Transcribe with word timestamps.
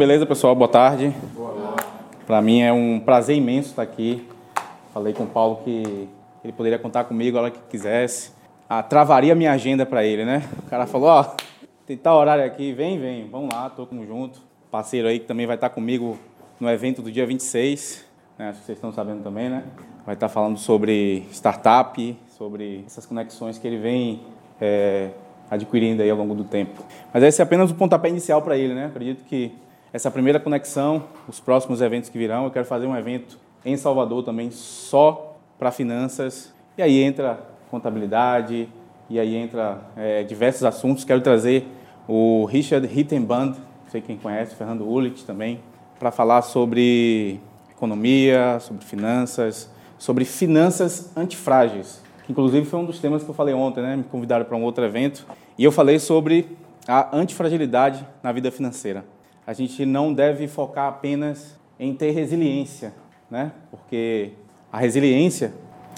Beleza, 0.00 0.24
pessoal? 0.24 0.54
Boa 0.54 0.66
tarde. 0.66 1.14
Para 2.26 2.40
mim 2.40 2.62
é 2.62 2.72
um 2.72 2.98
prazer 2.98 3.36
imenso 3.36 3.68
estar 3.68 3.82
aqui. 3.82 4.26
Falei 4.94 5.12
com 5.12 5.24
o 5.24 5.26
Paulo 5.26 5.56
que 5.62 6.08
ele 6.42 6.54
poderia 6.54 6.78
contar 6.78 7.04
comigo 7.04 7.36
a 7.36 7.42
hora 7.42 7.50
que 7.50 7.60
quisesse. 7.68 8.32
Ah, 8.66 8.82
travaria 8.82 9.34
minha 9.34 9.52
agenda 9.52 9.84
para 9.84 10.02
ele, 10.02 10.24
né? 10.24 10.42
O 10.58 10.70
cara 10.70 10.86
falou: 10.86 11.10
Ó, 11.10 11.20
oh, 11.20 11.36
tem 11.86 11.98
tal 11.98 12.16
horário 12.16 12.42
aqui, 12.46 12.72
vem, 12.72 12.98
vem, 12.98 13.28
vamos 13.28 13.52
lá, 13.52 13.68
tô 13.68 13.84
com 13.84 14.02
junto. 14.06 14.40
Parceiro 14.70 15.06
aí 15.06 15.18
que 15.18 15.26
também 15.26 15.46
vai 15.46 15.56
estar 15.56 15.68
comigo 15.68 16.18
no 16.58 16.70
evento 16.70 17.02
do 17.02 17.12
dia 17.12 17.26
26, 17.26 18.02
né? 18.38 18.48
acho 18.48 18.60
que 18.60 18.64
vocês 18.64 18.78
estão 18.78 18.90
sabendo 18.94 19.22
também, 19.22 19.50
né? 19.50 19.64
Vai 20.06 20.14
estar 20.14 20.30
falando 20.30 20.56
sobre 20.56 21.26
startup, 21.30 22.16
sobre 22.38 22.84
essas 22.86 23.04
conexões 23.04 23.58
que 23.58 23.66
ele 23.66 23.76
vem 23.76 24.22
é, 24.58 25.10
adquirindo 25.50 26.02
aí 26.02 26.08
ao 26.08 26.16
longo 26.16 26.34
do 26.34 26.44
tempo. 26.44 26.82
Mas 27.12 27.22
esse 27.22 27.42
é 27.42 27.44
apenas 27.44 27.70
o 27.70 27.74
pontapé 27.74 28.08
inicial 28.08 28.40
para 28.40 28.56
ele, 28.56 28.72
né? 28.72 28.86
Acredito 28.86 29.26
que 29.26 29.52
essa 29.92 30.10
primeira 30.10 30.38
conexão, 30.38 31.04
os 31.28 31.40
próximos 31.40 31.80
eventos 31.80 32.08
que 32.08 32.16
virão, 32.16 32.44
eu 32.44 32.50
quero 32.50 32.64
fazer 32.64 32.86
um 32.86 32.96
evento 32.96 33.38
em 33.64 33.76
Salvador 33.76 34.22
também 34.22 34.50
só 34.50 35.36
para 35.58 35.70
finanças. 35.70 36.54
E 36.78 36.82
aí 36.82 37.02
entra 37.02 37.40
contabilidade, 37.70 38.68
e 39.08 39.18
aí 39.18 39.34
entra 39.34 39.80
é, 39.96 40.22
diversos 40.22 40.64
assuntos. 40.64 41.04
Quero 41.04 41.20
trazer 41.20 41.66
o 42.06 42.44
Richard 42.44 42.86
Hittenband, 42.86 43.56
não 43.56 43.90
sei 43.90 44.00
quem 44.00 44.16
conhece, 44.16 44.54
Fernando 44.54 44.86
Ullich 44.86 45.24
também, 45.24 45.60
para 45.98 46.10
falar 46.10 46.42
sobre 46.42 47.40
economia, 47.70 48.58
sobre 48.60 48.84
finanças, 48.84 49.70
sobre 49.98 50.24
finanças 50.24 51.10
antifrágeis, 51.16 52.02
inclusive 52.28 52.64
foi 52.64 52.78
um 52.78 52.84
dos 52.84 53.00
temas 53.00 53.22
que 53.22 53.28
eu 53.28 53.34
falei 53.34 53.54
ontem, 53.54 53.82
né? 53.82 53.96
Me 53.96 54.04
convidaram 54.04 54.44
para 54.44 54.56
um 54.56 54.62
outro 54.62 54.84
evento, 54.84 55.26
e 55.58 55.64
eu 55.64 55.72
falei 55.72 55.98
sobre 55.98 56.56
a 56.86 57.16
antifragilidade 57.16 58.06
na 58.22 58.32
vida 58.32 58.50
financeira 58.50 59.04
a 59.50 59.52
gente 59.52 59.84
não 59.84 60.14
deve 60.14 60.46
focar 60.46 60.86
apenas 60.86 61.58
em 61.76 61.92
ter 61.92 62.12
resiliência, 62.12 62.94
né? 63.28 63.50
Porque 63.68 64.30
a 64.72 64.78
resiliência, 64.78 65.52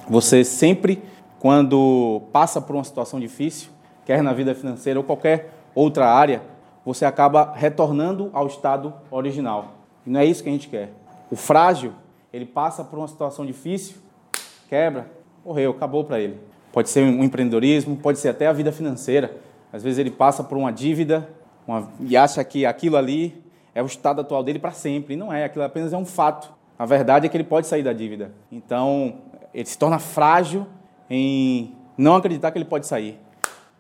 você 0.09 0.43
sempre, 0.43 1.03
quando 1.39 2.23
passa 2.33 2.63
por 2.63 2.75
uma 2.75 2.83
situação 2.83 3.21
difícil, 3.21 3.69
quer 4.07 4.23
na 4.23 4.33
vida 4.33 4.55
financeira 4.55 4.99
ou 4.99 5.05
qualquer 5.05 5.53
outra 5.75 6.09
área, 6.09 6.41
você 6.83 7.05
acaba 7.05 7.53
retornando 7.55 8.31
ao 8.33 8.47
estado 8.47 8.95
original. 9.11 9.75
E 10.07 10.09
não 10.09 10.21
é 10.21 10.25
isso 10.25 10.43
que 10.43 10.49
a 10.49 10.53
gente 10.53 10.69
quer. 10.69 10.89
O 11.31 11.37
frágil, 11.37 11.93
ele 12.33 12.47
passa 12.47 12.83
por 12.83 12.99
uma 12.99 13.07
situação 13.07 13.45
difícil, 13.45 13.97
quebra, 14.67 15.11
morreu, 15.45 15.73
acabou 15.73 16.05
para 16.05 16.19
ele. 16.19 16.41
Pode 16.73 16.89
ser 16.89 17.03
um 17.03 17.23
empreendedorismo, 17.23 17.99
pode 17.99 18.19
ser 18.19 18.31
até 18.31 18.47
a 18.47 18.53
vida 18.55 18.73
financeira. 18.73 19.37
Às 19.71 19.83
vezes 19.83 19.99
ele 19.99 20.11
passa 20.11 20.43
por 20.43 20.57
uma 20.57 20.73
dívida 20.73 21.29
uma, 21.67 21.89
e 22.01 22.17
acha 22.17 22.43
que 22.45 22.67
aquilo 22.67 22.97
ali 22.97 23.42
é 23.75 23.83
o 23.83 23.87
estado 23.87 24.21
atual 24.21 24.43
dele 24.43 24.59
para 24.59 24.73
sempre. 24.73 25.15
E 25.15 25.17
não 25.17 25.33
é, 25.33 25.45
aquilo 25.45 25.65
apenas 25.65 25.93
é 25.93 25.97
um 25.97 26.05
fato. 26.05 26.53
A 26.79 26.87
verdade 26.87 27.27
é 27.27 27.29
que 27.29 27.37
ele 27.37 27.45
pode 27.45 27.67
sair 27.67 27.83
da 27.83 27.93
dívida. 27.93 28.33
Então, 28.51 29.15
ele 29.53 29.67
se 29.67 29.79
torna 29.79 29.99
frágil 29.99 30.67
em 31.09 31.75
não 31.97 32.17
acreditar 32.17 32.51
que 32.51 32.59
ele 32.59 32.65
pode 32.65 32.87
sair. 32.87 33.19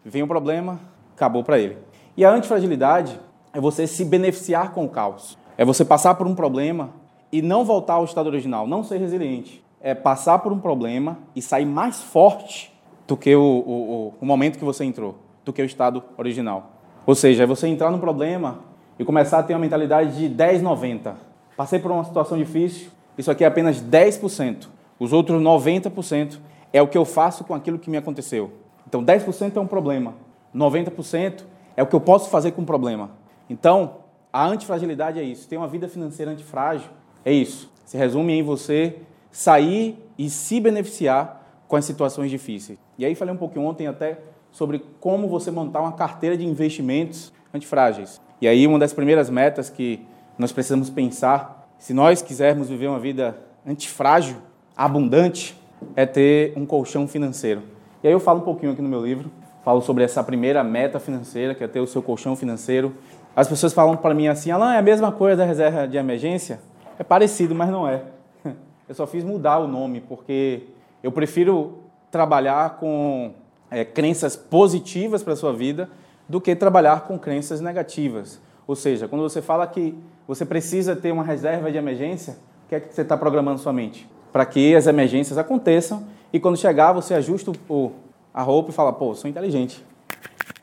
Vem 0.04 0.22
um 0.22 0.28
problema, 0.28 0.80
acabou 1.14 1.42
para 1.42 1.58
ele. 1.58 1.78
E 2.16 2.24
a 2.24 2.30
antifragilidade 2.30 3.18
é 3.52 3.60
você 3.60 3.86
se 3.86 4.04
beneficiar 4.04 4.72
com 4.72 4.84
o 4.84 4.88
caos. 4.88 5.38
É 5.56 5.64
você 5.64 5.84
passar 5.84 6.14
por 6.14 6.26
um 6.26 6.34
problema 6.34 6.90
e 7.30 7.40
não 7.40 7.64
voltar 7.64 7.94
ao 7.94 8.04
estado 8.04 8.26
original, 8.26 8.66
não 8.66 8.84
ser 8.84 8.98
resiliente. 8.98 9.64
É 9.80 9.94
passar 9.94 10.38
por 10.38 10.52
um 10.52 10.58
problema 10.58 11.18
e 11.34 11.42
sair 11.42 11.66
mais 11.66 12.02
forte 12.02 12.72
do 13.06 13.16
que 13.16 13.34
o, 13.34 13.42
o, 13.42 14.14
o 14.20 14.26
momento 14.26 14.58
que 14.58 14.64
você 14.64 14.84
entrou, 14.84 15.16
do 15.44 15.52
que 15.52 15.60
o 15.60 15.64
estado 15.64 16.02
original. 16.16 16.70
Ou 17.06 17.14
seja, 17.14 17.42
é 17.42 17.46
você 17.46 17.66
entrar 17.66 17.90
num 17.90 17.98
problema 17.98 18.60
e 19.02 19.04
começar 19.04 19.40
a 19.40 19.42
ter 19.42 19.52
uma 19.52 19.58
mentalidade 19.58 20.16
de 20.16 20.32
10-90. 20.32 21.14
Passei 21.56 21.80
por 21.80 21.90
uma 21.90 22.04
situação 22.04 22.38
difícil, 22.38 22.88
isso 23.18 23.30
aqui 23.30 23.42
é 23.42 23.46
apenas 23.48 23.82
10%. 23.82 24.68
Os 24.98 25.12
outros 25.12 25.42
90% 25.42 26.38
é 26.72 26.80
o 26.80 26.86
que 26.86 26.96
eu 26.96 27.04
faço 27.04 27.42
com 27.42 27.52
aquilo 27.52 27.80
que 27.80 27.90
me 27.90 27.96
aconteceu. 27.96 28.52
Então, 28.86 29.04
10% 29.04 29.56
é 29.56 29.60
um 29.60 29.66
problema, 29.66 30.14
90% 30.54 31.42
é 31.76 31.82
o 31.82 31.86
que 31.86 31.94
eu 31.96 32.00
posso 32.00 32.30
fazer 32.30 32.52
com 32.52 32.62
o 32.62 32.64
problema. 32.64 33.10
Então, 33.50 33.96
a 34.32 34.46
antifragilidade 34.46 35.18
é 35.18 35.22
isso. 35.22 35.48
Ter 35.48 35.56
uma 35.56 35.66
vida 35.66 35.88
financeira 35.88 36.30
antifrágil 36.30 36.88
é 37.24 37.32
isso. 37.32 37.70
Se 37.84 37.96
resume 37.96 38.34
em 38.34 38.42
você 38.42 38.98
sair 39.32 39.98
e 40.16 40.30
se 40.30 40.60
beneficiar 40.60 41.44
com 41.66 41.74
as 41.74 41.84
situações 41.84 42.30
difíceis. 42.30 42.78
E 42.96 43.04
aí 43.04 43.16
falei 43.16 43.34
um 43.34 43.38
pouquinho 43.38 43.66
ontem 43.66 43.88
até 43.88 44.20
sobre 44.52 44.84
como 45.00 45.26
você 45.26 45.50
montar 45.50 45.80
uma 45.80 45.92
carteira 45.92 46.36
de 46.36 46.46
investimentos 46.46 47.32
antifrágeis. 47.52 48.20
E 48.40 48.48
aí, 48.48 48.66
uma 48.66 48.78
das 48.78 48.92
primeiras 48.92 49.30
metas 49.30 49.70
que 49.70 50.04
nós 50.38 50.52
precisamos 50.52 50.90
pensar, 50.90 51.68
se 51.78 51.92
nós 51.92 52.22
quisermos 52.22 52.68
viver 52.68 52.88
uma 52.88 52.98
vida 52.98 53.36
antifrágil, 53.66 54.36
abundante, 54.76 55.56
é 55.94 56.06
ter 56.06 56.52
um 56.56 56.64
colchão 56.64 57.06
financeiro. 57.06 57.62
E 58.02 58.08
aí 58.08 58.12
eu 58.12 58.20
falo 58.20 58.40
um 58.40 58.44
pouquinho 58.44 58.72
aqui 58.72 58.82
no 58.82 58.88
meu 58.88 59.04
livro, 59.04 59.30
falo 59.64 59.80
sobre 59.80 60.02
essa 60.02 60.22
primeira 60.24 60.64
meta 60.64 60.98
financeira, 60.98 61.54
que 61.54 61.62
é 61.62 61.68
ter 61.68 61.80
o 61.80 61.86
seu 61.86 62.02
colchão 62.02 62.34
financeiro. 62.34 62.94
As 63.34 63.48
pessoas 63.48 63.72
falam 63.72 63.96
para 63.96 64.14
mim 64.14 64.28
assim, 64.28 64.50
Alain, 64.50 64.74
é 64.74 64.78
a 64.78 64.82
mesma 64.82 65.12
coisa 65.12 65.36
da 65.36 65.44
reserva 65.44 65.86
de 65.86 65.96
emergência? 65.96 66.60
É 66.98 67.04
parecido, 67.04 67.54
mas 67.54 67.70
não 67.70 67.88
é. 67.88 68.02
Eu 68.88 68.94
só 68.94 69.06
fiz 69.06 69.24
mudar 69.24 69.58
o 69.58 69.68
nome, 69.68 70.00
porque 70.00 70.64
eu 71.02 71.10
prefiro 71.10 71.78
trabalhar 72.10 72.76
com 72.76 73.32
é, 73.70 73.84
crenças 73.84 74.36
positivas 74.36 75.22
para 75.22 75.32
a 75.32 75.36
sua 75.36 75.52
vida 75.52 75.88
do 76.32 76.40
que 76.40 76.56
trabalhar 76.56 77.02
com 77.02 77.18
crenças 77.18 77.60
negativas. 77.60 78.40
Ou 78.66 78.74
seja, 78.74 79.06
quando 79.06 79.20
você 79.20 79.42
fala 79.42 79.66
que 79.66 79.94
você 80.26 80.46
precisa 80.46 80.96
ter 80.96 81.12
uma 81.12 81.22
reserva 81.22 81.70
de 81.70 81.76
emergência, 81.76 82.38
o 82.64 82.68
que 82.70 82.74
é 82.74 82.80
que 82.80 82.94
você 82.94 83.02
está 83.02 83.18
programando 83.18 83.60
sua 83.60 83.70
mente? 83.70 84.08
Para 84.32 84.46
que 84.46 84.74
as 84.74 84.86
emergências 84.86 85.36
aconteçam 85.36 86.06
e 86.32 86.40
quando 86.40 86.56
chegar 86.56 86.94
você 86.94 87.12
ajusta 87.12 87.52
o, 87.68 87.92
a 88.32 88.40
roupa 88.40 88.70
e 88.70 88.72
fala, 88.72 88.94
pô, 88.94 89.14
sou 89.14 89.28
inteligente, 89.28 89.84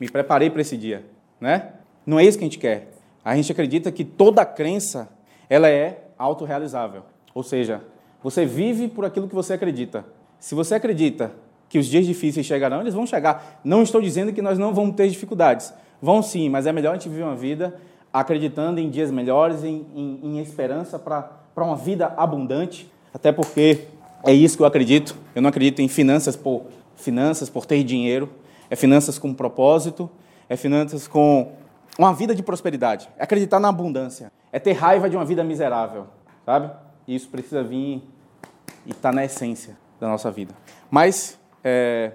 me 0.00 0.10
preparei 0.10 0.50
para 0.50 0.60
esse 0.60 0.76
dia, 0.76 1.04
né? 1.40 1.74
Não 2.04 2.18
é 2.18 2.24
isso 2.24 2.36
que 2.36 2.42
a 2.42 2.48
gente 2.48 2.58
quer. 2.58 2.88
A 3.24 3.36
gente 3.36 3.52
acredita 3.52 3.92
que 3.92 4.04
toda 4.04 4.44
crença 4.44 5.08
ela 5.48 5.68
é 5.68 6.08
autorrealizável. 6.18 7.02
Ou 7.32 7.44
seja, 7.44 7.80
você 8.20 8.44
vive 8.44 8.88
por 8.88 9.04
aquilo 9.04 9.28
que 9.28 9.36
você 9.36 9.52
acredita. 9.52 10.04
Se 10.40 10.52
você 10.52 10.74
acredita 10.74 11.30
que 11.70 11.78
os 11.78 11.86
dias 11.86 12.04
difíceis 12.04 12.44
chegarão, 12.44 12.80
eles 12.80 12.92
vão 12.92 13.06
chegar. 13.06 13.60
Não 13.64 13.82
estou 13.82 14.02
dizendo 14.02 14.32
que 14.32 14.42
nós 14.42 14.58
não 14.58 14.74
vamos 14.74 14.96
ter 14.96 15.08
dificuldades. 15.08 15.72
Vão 16.02 16.20
sim, 16.20 16.48
mas 16.48 16.66
é 16.66 16.72
melhor 16.72 16.90
a 16.90 16.94
gente 16.94 17.08
viver 17.08 17.22
uma 17.22 17.36
vida 17.36 17.80
acreditando 18.12 18.80
em 18.80 18.90
dias 18.90 19.10
melhores, 19.10 19.62
em, 19.62 19.86
em, 19.94 20.20
em 20.22 20.38
esperança 20.40 20.98
para 20.98 21.30
uma 21.56 21.76
vida 21.76 22.12
abundante, 22.16 22.90
até 23.14 23.30
porque 23.30 23.86
é 24.24 24.32
isso 24.32 24.56
que 24.56 24.62
eu 24.62 24.66
acredito. 24.66 25.16
Eu 25.32 25.40
não 25.40 25.48
acredito 25.48 25.80
em 25.80 25.86
finanças 25.86 26.34
por 26.34 26.64
finanças, 26.96 27.48
por 27.48 27.64
ter 27.64 27.82
dinheiro. 27.84 28.28
É 28.68 28.76
finanças 28.76 29.18
com 29.18 29.32
propósito, 29.32 30.10
é 30.48 30.56
finanças 30.56 31.06
com 31.06 31.52
uma 31.96 32.12
vida 32.12 32.34
de 32.34 32.42
prosperidade. 32.42 33.08
É 33.16 33.22
acreditar 33.22 33.60
na 33.60 33.68
abundância. 33.68 34.32
É 34.52 34.58
ter 34.58 34.72
raiva 34.72 35.08
de 35.08 35.16
uma 35.16 35.24
vida 35.24 35.44
miserável, 35.44 36.06
sabe? 36.44 36.70
E 37.06 37.14
isso 37.14 37.28
precisa 37.28 37.62
vir 37.62 38.02
e 38.84 38.90
está 38.90 39.12
na 39.12 39.24
essência 39.24 39.76
da 40.00 40.08
nossa 40.08 40.30
vida. 40.30 40.54
Mas 40.90 41.39
é, 41.62 42.12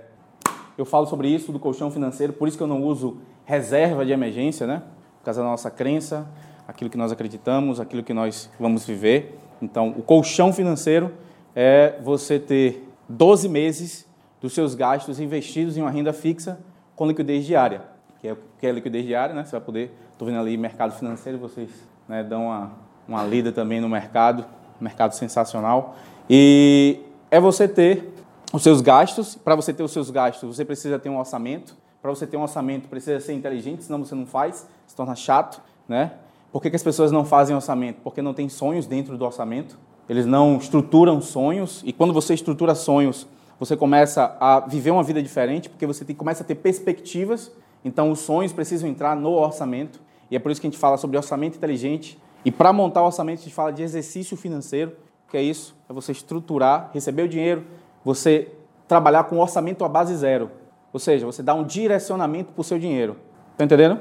eu 0.77 0.85
falo 0.85 1.05
sobre 1.05 1.27
isso 1.29 1.51
do 1.51 1.59
colchão 1.59 1.89
financeiro, 1.89 2.33
por 2.33 2.47
isso 2.47 2.57
que 2.57 2.63
eu 2.63 2.67
não 2.67 2.83
uso 2.83 3.17
reserva 3.45 4.05
de 4.05 4.11
emergência, 4.11 4.67
né? 4.67 4.81
Por 5.19 5.25
causa 5.25 5.41
da 5.41 5.47
nossa 5.47 5.71
crença, 5.71 6.27
aquilo 6.67 6.89
que 6.89 6.97
nós 6.97 7.11
acreditamos, 7.11 7.79
aquilo 7.79 8.03
que 8.03 8.13
nós 8.13 8.49
vamos 8.59 8.85
viver. 8.85 9.39
Então, 9.61 9.89
o 9.97 10.01
colchão 10.01 10.51
financeiro 10.51 11.11
é 11.55 11.97
você 12.03 12.39
ter 12.39 12.87
12 13.07 13.47
meses 13.47 14.05
dos 14.41 14.53
seus 14.53 14.75
gastos 14.75 15.19
investidos 15.19 15.77
em 15.77 15.81
uma 15.81 15.91
renda 15.91 16.11
fixa 16.11 16.59
com 16.95 17.07
liquidez 17.07 17.45
diária. 17.45 17.81
Que 18.19 18.27
é, 18.29 18.37
que 18.59 18.67
é 18.67 18.71
liquidez 18.71 19.05
diária, 19.05 19.33
né? 19.33 19.45
Você 19.45 19.51
vai 19.51 19.61
poder, 19.61 19.91
estou 20.11 20.27
vendo 20.27 20.39
ali 20.39 20.57
mercado 20.57 20.93
financeiro, 20.93 21.37
vocês 21.37 21.69
né, 22.07 22.23
dão 22.23 22.47
uma, 22.47 22.71
uma 23.07 23.23
lida 23.23 23.51
também 23.51 23.79
no 23.79 23.87
mercado, 23.87 24.45
mercado 24.79 25.13
sensacional. 25.13 25.95
E 26.29 26.99
é 27.29 27.39
você 27.39 27.67
ter 27.67 28.14
os 28.55 28.63
seus 28.63 28.81
gastos. 28.81 29.35
Para 29.35 29.55
você 29.55 29.73
ter 29.73 29.83
os 29.83 29.91
seus 29.91 30.09
gastos, 30.09 30.55
você 30.55 30.63
precisa 30.63 30.97
ter 30.97 31.09
um 31.09 31.19
orçamento. 31.19 31.75
Para 32.01 32.09
você 32.11 32.25
ter 32.25 32.37
um 32.37 32.41
orçamento, 32.41 32.87
precisa 32.87 33.19
ser 33.19 33.33
inteligente, 33.33 33.83
senão 33.83 34.03
você 34.03 34.15
não 34.15 34.25
faz, 34.25 34.67
se 34.85 34.95
torna 34.95 35.15
chato, 35.15 35.61
né? 35.87 36.13
Por 36.51 36.61
que, 36.61 36.69
que 36.69 36.75
as 36.75 36.83
pessoas 36.83 37.11
não 37.11 37.25
fazem 37.25 37.55
orçamento? 37.55 37.99
Porque 38.03 38.21
não 38.21 38.33
tem 38.33 38.47
sonhos 38.47 38.85
dentro 38.85 39.17
do 39.17 39.25
orçamento. 39.25 39.77
Eles 40.07 40.25
não 40.25 40.57
estruturam 40.57 41.19
sonhos. 41.19 41.81
E 41.85 41.91
quando 41.91 42.13
você 42.13 42.33
estrutura 42.33 42.73
sonhos, 42.75 43.27
você 43.59 43.75
começa 43.75 44.37
a 44.39 44.61
viver 44.61 44.91
uma 44.91 45.03
vida 45.03 45.21
diferente, 45.21 45.67
porque 45.67 45.85
você 45.85 46.05
tem, 46.05 46.15
começa 46.15 46.43
a 46.43 46.45
ter 46.45 46.55
perspectivas. 46.55 47.51
Então, 47.83 48.09
os 48.09 48.19
sonhos 48.19 48.53
precisam 48.53 48.87
entrar 48.89 49.15
no 49.15 49.31
orçamento. 49.31 49.99
E 50.31 50.35
é 50.35 50.39
por 50.39 50.49
isso 50.49 50.61
que 50.61 50.67
a 50.67 50.69
gente 50.69 50.79
fala 50.79 50.95
sobre 50.95 51.17
orçamento 51.17 51.57
inteligente. 51.57 52.17
E 52.45 52.51
para 52.51 52.71
montar 52.71 53.01
o 53.01 53.07
orçamento, 53.07 53.39
a 53.39 53.43
gente 53.43 53.53
fala 53.53 53.73
de 53.73 53.83
exercício 53.83 54.37
financeiro, 54.37 54.95
que 55.29 55.35
é 55.35 55.41
isso, 55.41 55.75
é 55.89 55.93
você 55.93 56.13
estruturar, 56.13 56.91
receber 56.93 57.23
o 57.23 57.27
dinheiro, 57.27 57.65
você 58.05 58.51
trabalhar 58.87 59.23
com 59.23 59.39
orçamento 59.39 59.83
à 59.83 59.89
base 59.89 60.15
zero. 60.15 60.51
Ou 60.93 60.99
seja, 60.99 61.25
você 61.25 61.41
dá 61.41 61.55
um 61.55 61.63
direcionamento 61.63 62.53
para 62.53 62.61
o 62.61 62.63
seu 62.63 62.77
dinheiro. 62.77 63.17
Está 63.51 63.65
entendendo? 63.65 63.99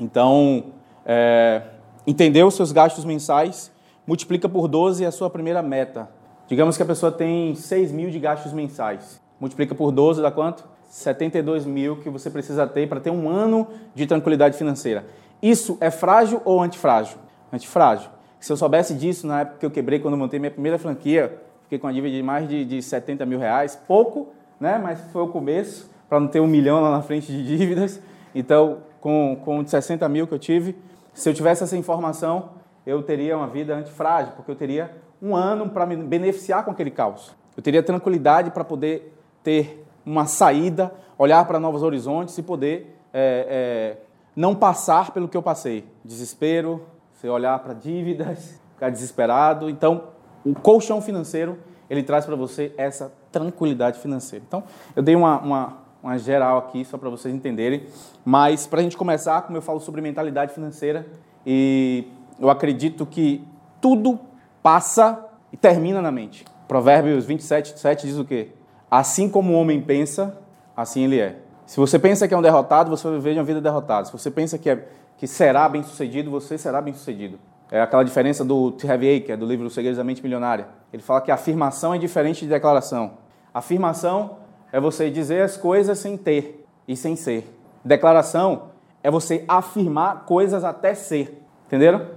Então, 0.00 0.64
é, 1.04 1.62
entendeu 2.06 2.46
os 2.46 2.54
seus 2.54 2.72
gastos 2.72 3.04
mensais, 3.04 3.70
multiplica 4.06 4.48
por 4.48 4.66
12 4.66 5.04
a 5.04 5.12
sua 5.12 5.28
primeira 5.28 5.62
meta. 5.62 6.08
Digamos 6.48 6.76
que 6.76 6.82
a 6.82 6.86
pessoa 6.86 7.12
tem 7.12 7.54
6 7.54 7.92
mil 7.92 8.10
de 8.10 8.18
gastos 8.18 8.52
mensais. 8.52 9.20
Multiplica 9.38 9.74
por 9.74 9.92
12 9.92 10.22
dá 10.22 10.30
quanto? 10.30 10.64
72 10.88 11.64
mil 11.64 11.96
que 11.96 12.10
você 12.10 12.28
precisa 12.28 12.66
ter 12.66 12.88
para 12.88 13.00
ter 13.00 13.10
um 13.10 13.28
ano 13.28 13.66
de 13.94 14.06
tranquilidade 14.06 14.56
financeira. 14.56 15.04
Isso 15.42 15.78
é 15.80 15.90
frágil 15.90 16.40
ou 16.44 16.62
antifrágil? 16.62 17.16
Antifrágil. 17.52 18.10
Se 18.38 18.52
eu 18.52 18.56
soubesse 18.56 18.94
disso 18.94 19.26
na 19.26 19.40
época 19.40 19.58
que 19.60 19.66
eu 19.66 19.70
quebrei, 19.70 19.98
quando 19.98 20.14
eu 20.14 20.18
montei 20.18 20.38
minha 20.38 20.50
primeira 20.50 20.78
franquia, 20.78 21.40
fiquei 21.72 21.78
com 21.78 21.86
uma 21.86 21.92
dívida 21.92 22.14
de 22.14 22.22
mais 22.22 22.46
de, 22.46 22.66
de 22.66 22.82
70 22.82 23.24
mil 23.24 23.38
reais, 23.38 23.74
pouco, 23.88 24.28
né? 24.60 24.78
mas 24.82 25.00
foi 25.10 25.22
o 25.22 25.28
começo, 25.28 25.90
para 26.06 26.20
não 26.20 26.28
ter 26.28 26.38
um 26.38 26.46
milhão 26.46 26.82
lá 26.82 26.90
na 26.90 27.00
frente 27.00 27.32
de 27.32 27.42
dívidas. 27.56 27.98
Então, 28.34 28.78
com, 29.00 29.40
com 29.42 29.66
60 29.66 30.06
mil 30.10 30.26
que 30.26 30.34
eu 30.34 30.38
tive, 30.38 30.76
se 31.14 31.30
eu 31.30 31.32
tivesse 31.32 31.62
essa 31.62 31.74
informação, 31.74 32.50
eu 32.84 33.02
teria 33.02 33.38
uma 33.38 33.46
vida 33.46 33.74
antifrágil, 33.74 34.34
porque 34.36 34.50
eu 34.50 34.54
teria 34.54 34.90
um 35.22 35.34
ano 35.34 35.70
para 35.70 35.86
me 35.86 35.96
beneficiar 35.96 36.62
com 36.62 36.70
aquele 36.70 36.90
caos. 36.90 37.34
Eu 37.56 37.62
teria 37.62 37.82
tranquilidade 37.82 38.50
para 38.50 38.64
poder 38.64 39.16
ter 39.42 39.82
uma 40.04 40.26
saída, 40.26 40.92
olhar 41.16 41.42
para 41.46 41.58
novos 41.58 41.82
horizontes 41.82 42.36
e 42.36 42.42
poder 42.42 42.98
é, 43.14 43.96
é, 43.96 44.02
não 44.36 44.54
passar 44.54 45.10
pelo 45.12 45.26
que 45.26 45.36
eu 45.38 45.42
passei. 45.42 45.86
Desespero, 46.04 46.84
você 47.14 47.30
olhar 47.30 47.58
para 47.60 47.72
dívidas, 47.72 48.60
ficar 48.74 48.90
desesperado. 48.90 49.70
Então, 49.70 50.12
o 50.44 50.54
colchão 50.54 51.00
financeiro, 51.00 51.58
ele 51.88 52.02
traz 52.02 52.24
para 52.24 52.36
você 52.36 52.72
essa 52.76 53.12
tranquilidade 53.30 53.98
financeira. 53.98 54.44
Então, 54.46 54.62
eu 54.96 55.02
dei 55.02 55.14
uma, 55.14 55.38
uma, 55.40 55.78
uma 56.02 56.18
geral 56.18 56.58
aqui, 56.58 56.84
só 56.84 56.96
para 56.96 57.10
vocês 57.10 57.34
entenderem. 57.34 57.86
Mas, 58.24 58.66
para 58.66 58.80
a 58.80 58.82
gente 58.82 58.96
começar, 58.96 59.42
como 59.42 59.56
eu 59.56 59.62
falo 59.62 59.80
sobre 59.80 60.00
mentalidade 60.00 60.52
financeira, 60.54 61.06
e 61.46 62.06
eu 62.38 62.48
acredito 62.50 63.04
que 63.04 63.44
tudo 63.80 64.18
passa 64.62 65.26
e 65.52 65.56
termina 65.56 66.00
na 66.00 66.10
mente. 66.10 66.44
Provérbios 66.66 67.26
27, 67.26 67.78
7 67.78 68.06
diz 68.06 68.18
o 68.18 68.24
quê? 68.24 68.48
Assim 68.90 69.28
como 69.28 69.52
o 69.52 69.56
homem 69.56 69.80
pensa, 69.80 70.38
assim 70.76 71.04
ele 71.04 71.20
é. 71.20 71.36
Se 71.66 71.78
você 71.78 71.98
pensa 71.98 72.26
que 72.26 72.34
é 72.34 72.36
um 72.36 72.42
derrotado, 72.42 72.90
você 72.90 73.08
vai 73.08 73.18
viver 73.18 73.34
uma 73.34 73.44
vida 73.44 73.60
derrotada. 73.60 74.06
Se 74.06 74.12
você 74.12 74.30
pensa 74.30 74.58
que, 74.58 74.70
é, 74.70 74.88
que 75.16 75.26
será 75.26 75.68
bem 75.68 75.82
sucedido, 75.82 76.30
você 76.30 76.56
será 76.56 76.80
bem 76.80 76.94
sucedido. 76.94 77.38
É 77.72 77.80
aquela 77.80 78.02
diferença 78.02 78.44
do 78.44 78.70
T. 78.72 78.86
Harv 78.86 79.02
Eker, 79.02 79.34
do 79.34 79.46
livro 79.46 79.66
Os 79.66 79.72
Segredos 79.72 79.96
da 79.96 80.04
Mente 80.04 80.22
Milionária. 80.22 80.68
Ele 80.92 81.02
fala 81.02 81.22
que 81.22 81.30
afirmação 81.30 81.94
é 81.94 81.98
diferente 81.98 82.42
de 82.42 82.48
declaração. 82.48 83.12
Afirmação 83.54 84.36
é 84.70 84.78
você 84.78 85.08
dizer 85.08 85.40
as 85.40 85.56
coisas 85.56 85.98
sem 85.98 86.18
ter 86.18 86.66
e 86.86 86.94
sem 86.94 87.16
ser. 87.16 87.50
Declaração 87.82 88.64
é 89.02 89.10
você 89.10 89.42
afirmar 89.48 90.26
coisas 90.26 90.64
até 90.64 90.94
ser. 90.94 91.42
Entenderam? 91.66 92.08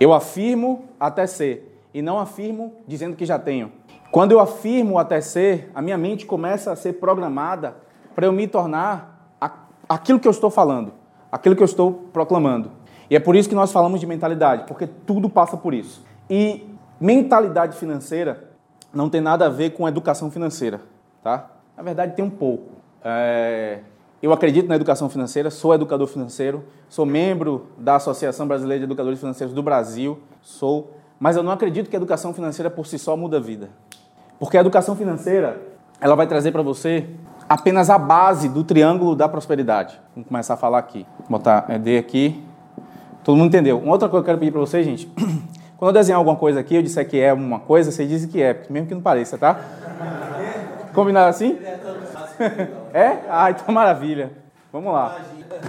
Eu 0.00 0.14
afirmo 0.14 0.86
até 0.98 1.26
ser 1.26 1.78
e 1.92 2.00
não 2.00 2.18
afirmo 2.18 2.76
dizendo 2.88 3.14
que 3.14 3.26
já 3.26 3.38
tenho. 3.38 3.70
Quando 4.10 4.32
eu 4.32 4.40
afirmo 4.40 4.98
até 4.98 5.20
ser, 5.20 5.70
a 5.74 5.82
minha 5.82 5.98
mente 5.98 6.24
começa 6.24 6.72
a 6.72 6.76
ser 6.76 6.94
programada 6.94 7.76
para 8.14 8.24
eu 8.24 8.32
me 8.32 8.48
tornar 8.48 9.36
aquilo 9.86 10.18
que 10.18 10.26
eu 10.26 10.32
estou 10.32 10.48
falando, 10.48 10.94
aquilo 11.30 11.54
que 11.54 11.62
eu 11.62 11.66
estou 11.66 12.08
proclamando. 12.10 12.85
E 13.08 13.16
é 13.16 13.20
por 13.20 13.36
isso 13.36 13.48
que 13.48 13.54
nós 13.54 13.72
falamos 13.72 14.00
de 14.00 14.06
mentalidade, 14.06 14.64
porque 14.66 14.86
tudo 14.86 15.28
passa 15.28 15.56
por 15.56 15.72
isso. 15.72 16.04
E 16.28 16.68
mentalidade 17.00 17.76
financeira 17.76 18.50
não 18.92 19.08
tem 19.08 19.20
nada 19.20 19.46
a 19.46 19.48
ver 19.48 19.70
com 19.70 19.86
educação 19.86 20.30
financeira, 20.30 20.80
tá? 21.22 21.50
Na 21.76 21.82
verdade, 21.82 22.14
tem 22.14 22.24
um 22.24 22.30
pouco. 22.30 22.72
É... 23.04 23.80
Eu 24.22 24.32
acredito 24.32 24.66
na 24.66 24.74
educação 24.74 25.08
financeira, 25.08 25.50
sou 25.50 25.74
educador 25.74 26.06
financeiro, 26.06 26.64
sou 26.88 27.04
membro 27.04 27.66
da 27.76 27.96
Associação 27.96 28.48
Brasileira 28.48 28.80
de 28.80 28.84
Educadores 28.86 29.20
Financeiros 29.20 29.54
do 29.54 29.62
Brasil, 29.62 30.18
sou, 30.40 30.94
mas 31.20 31.36
eu 31.36 31.42
não 31.42 31.52
acredito 31.52 31.90
que 31.90 31.94
a 31.94 31.98
educação 31.98 32.32
financeira 32.32 32.70
por 32.70 32.86
si 32.86 32.98
só 32.98 33.16
muda 33.16 33.36
a 33.36 33.40
vida. 33.40 33.68
Porque 34.38 34.56
a 34.56 34.60
educação 34.60 34.96
financeira, 34.96 35.60
ela 36.00 36.16
vai 36.16 36.26
trazer 36.26 36.50
para 36.50 36.62
você 36.62 37.06
apenas 37.48 37.90
a 37.90 37.98
base 37.98 38.48
do 38.48 38.64
triângulo 38.64 39.14
da 39.14 39.28
prosperidade. 39.28 40.00
Vamos 40.14 40.28
começar 40.28 40.54
a 40.54 40.56
falar 40.56 40.78
aqui. 40.78 41.06
Vou 41.20 41.38
botar 41.38 41.66
ED 41.68 41.98
aqui, 41.98 42.42
Todo 43.26 43.36
mundo 43.36 43.48
entendeu. 43.48 43.80
Uma 43.80 43.90
outra 43.90 44.08
coisa 44.08 44.22
que 44.22 44.30
eu 44.30 44.34
quero 44.34 44.38
pedir 44.38 44.52
para 44.52 44.60
vocês, 44.60 44.86
gente. 44.86 45.10
Quando 45.76 45.88
eu 45.88 45.92
desenhar 45.92 46.16
alguma 46.16 46.36
coisa 46.36 46.60
aqui, 46.60 46.76
eu 46.76 46.82
disser 46.82 47.08
que 47.08 47.20
é 47.20 47.32
uma 47.32 47.58
coisa, 47.58 47.90
vocês 47.90 48.08
dizem 48.08 48.30
que 48.30 48.40
é, 48.40 48.64
mesmo 48.70 48.86
que 48.86 48.94
não 48.94 49.02
pareça, 49.02 49.36
tá? 49.36 49.58
Combinado 50.94 51.28
assim? 51.28 51.58
É? 52.94 53.22
Ah, 53.28 53.50
então 53.50 53.74
maravilha. 53.74 54.30
Vamos 54.72 54.92
lá. 54.92 55.18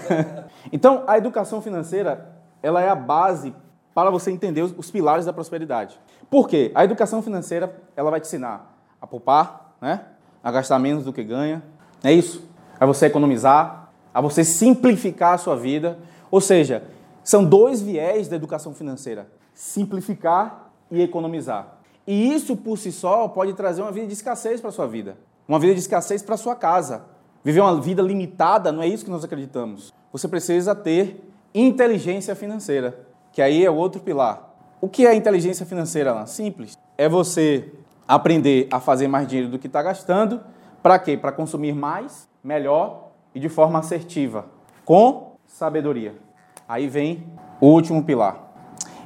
Então, 0.72 1.04
a 1.08 1.18
educação 1.18 1.62
financeira, 1.62 2.28
ela 2.62 2.82
é 2.82 2.90
a 2.90 2.96
base 2.96 3.56
para 3.96 4.10
você 4.10 4.30
entender 4.30 4.62
os 4.62 4.92
pilares 4.92 5.26
da 5.26 5.32
prosperidade. 5.32 5.98
Por 6.30 6.48
quê? 6.48 6.72
A 6.76 6.84
educação 6.84 7.22
financeira, 7.22 7.74
ela 7.96 8.12
vai 8.12 8.20
te 8.20 8.28
ensinar 8.28 8.78
a 9.02 9.08
poupar, 9.08 9.74
né? 9.82 10.02
A 10.44 10.52
gastar 10.52 10.78
menos 10.78 11.06
do 11.06 11.14
que 11.14 11.24
ganha. 11.24 11.64
É 12.04 12.12
isso. 12.12 12.48
A 12.78 12.86
você 12.86 13.06
economizar, 13.06 13.90
a 14.14 14.20
você 14.20 14.44
simplificar 14.44 15.36
a 15.36 15.38
sua 15.38 15.56
vida. 15.56 15.98
Ou 16.30 16.42
seja, 16.42 16.84
são 17.28 17.44
dois 17.44 17.82
viés 17.82 18.30
da 18.30 18.38
educação 18.38 18.74
financeira: 18.74 19.28
simplificar 19.54 20.72
e 20.90 21.02
economizar. 21.02 21.80
E 22.08 22.34
isso 22.34 22.56
por 22.56 22.78
si 22.78 22.90
só 22.90 23.28
pode 23.28 23.54
trazer 23.54 23.82
uma 23.82 23.92
vida 23.92 24.08
de 24.08 24.14
escassez 24.14 24.62
para 24.62 24.72
sua 24.72 24.88
vida, 24.88 25.18
uma 25.46 25.60
vida 25.60 25.74
de 25.74 25.82
escassez 25.82 26.24
para 26.24 26.38
sua 26.38 26.56
casa. 26.56 27.04
Viver 27.44 27.60
uma 27.60 27.82
vida 27.82 28.02
limitada 28.02 28.72
não 28.72 28.82
é 28.82 28.88
isso 28.88 29.04
que 29.04 29.12
nós 29.12 29.26
acreditamos. 29.26 29.94
Você 30.10 30.26
precisa 30.26 30.74
ter 30.74 31.22
inteligência 31.54 32.34
financeira, 32.34 32.98
que 33.34 33.42
aí 33.42 33.66
é 33.66 33.70
o 33.70 33.76
outro 33.76 34.00
pilar. 34.00 34.50
O 34.80 34.88
que 34.88 35.06
é 35.06 35.14
inteligência 35.14 35.66
financeira? 35.66 36.14
Lá? 36.14 36.26
Simples. 36.26 36.78
É 36.98 37.10
você 37.10 37.74
aprender 38.08 38.70
a 38.72 38.80
fazer 38.80 39.10
mais 39.10 39.28
dinheiro 39.28 39.52
do 39.52 39.60
que 39.60 39.68
está 39.68 39.84
gastando. 39.84 40.40
Para 40.82 40.98
quê? 40.98 41.18
Para 41.18 41.34
consumir 41.34 41.74
mais, 41.74 42.26
melhor 42.42 43.10
e 43.36 43.40
de 43.42 43.50
forma 43.50 43.80
assertiva, 43.80 44.46
com 44.86 45.34
sabedoria. 45.46 46.27
Aí 46.68 46.88
vem 46.88 47.24
o 47.62 47.68
último 47.68 48.04
pilar. 48.04 48.38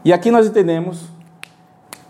E 0.03 0.11
aqui 0.11 0.31
nós 0.31 0.47
entendemos 0.47 1.07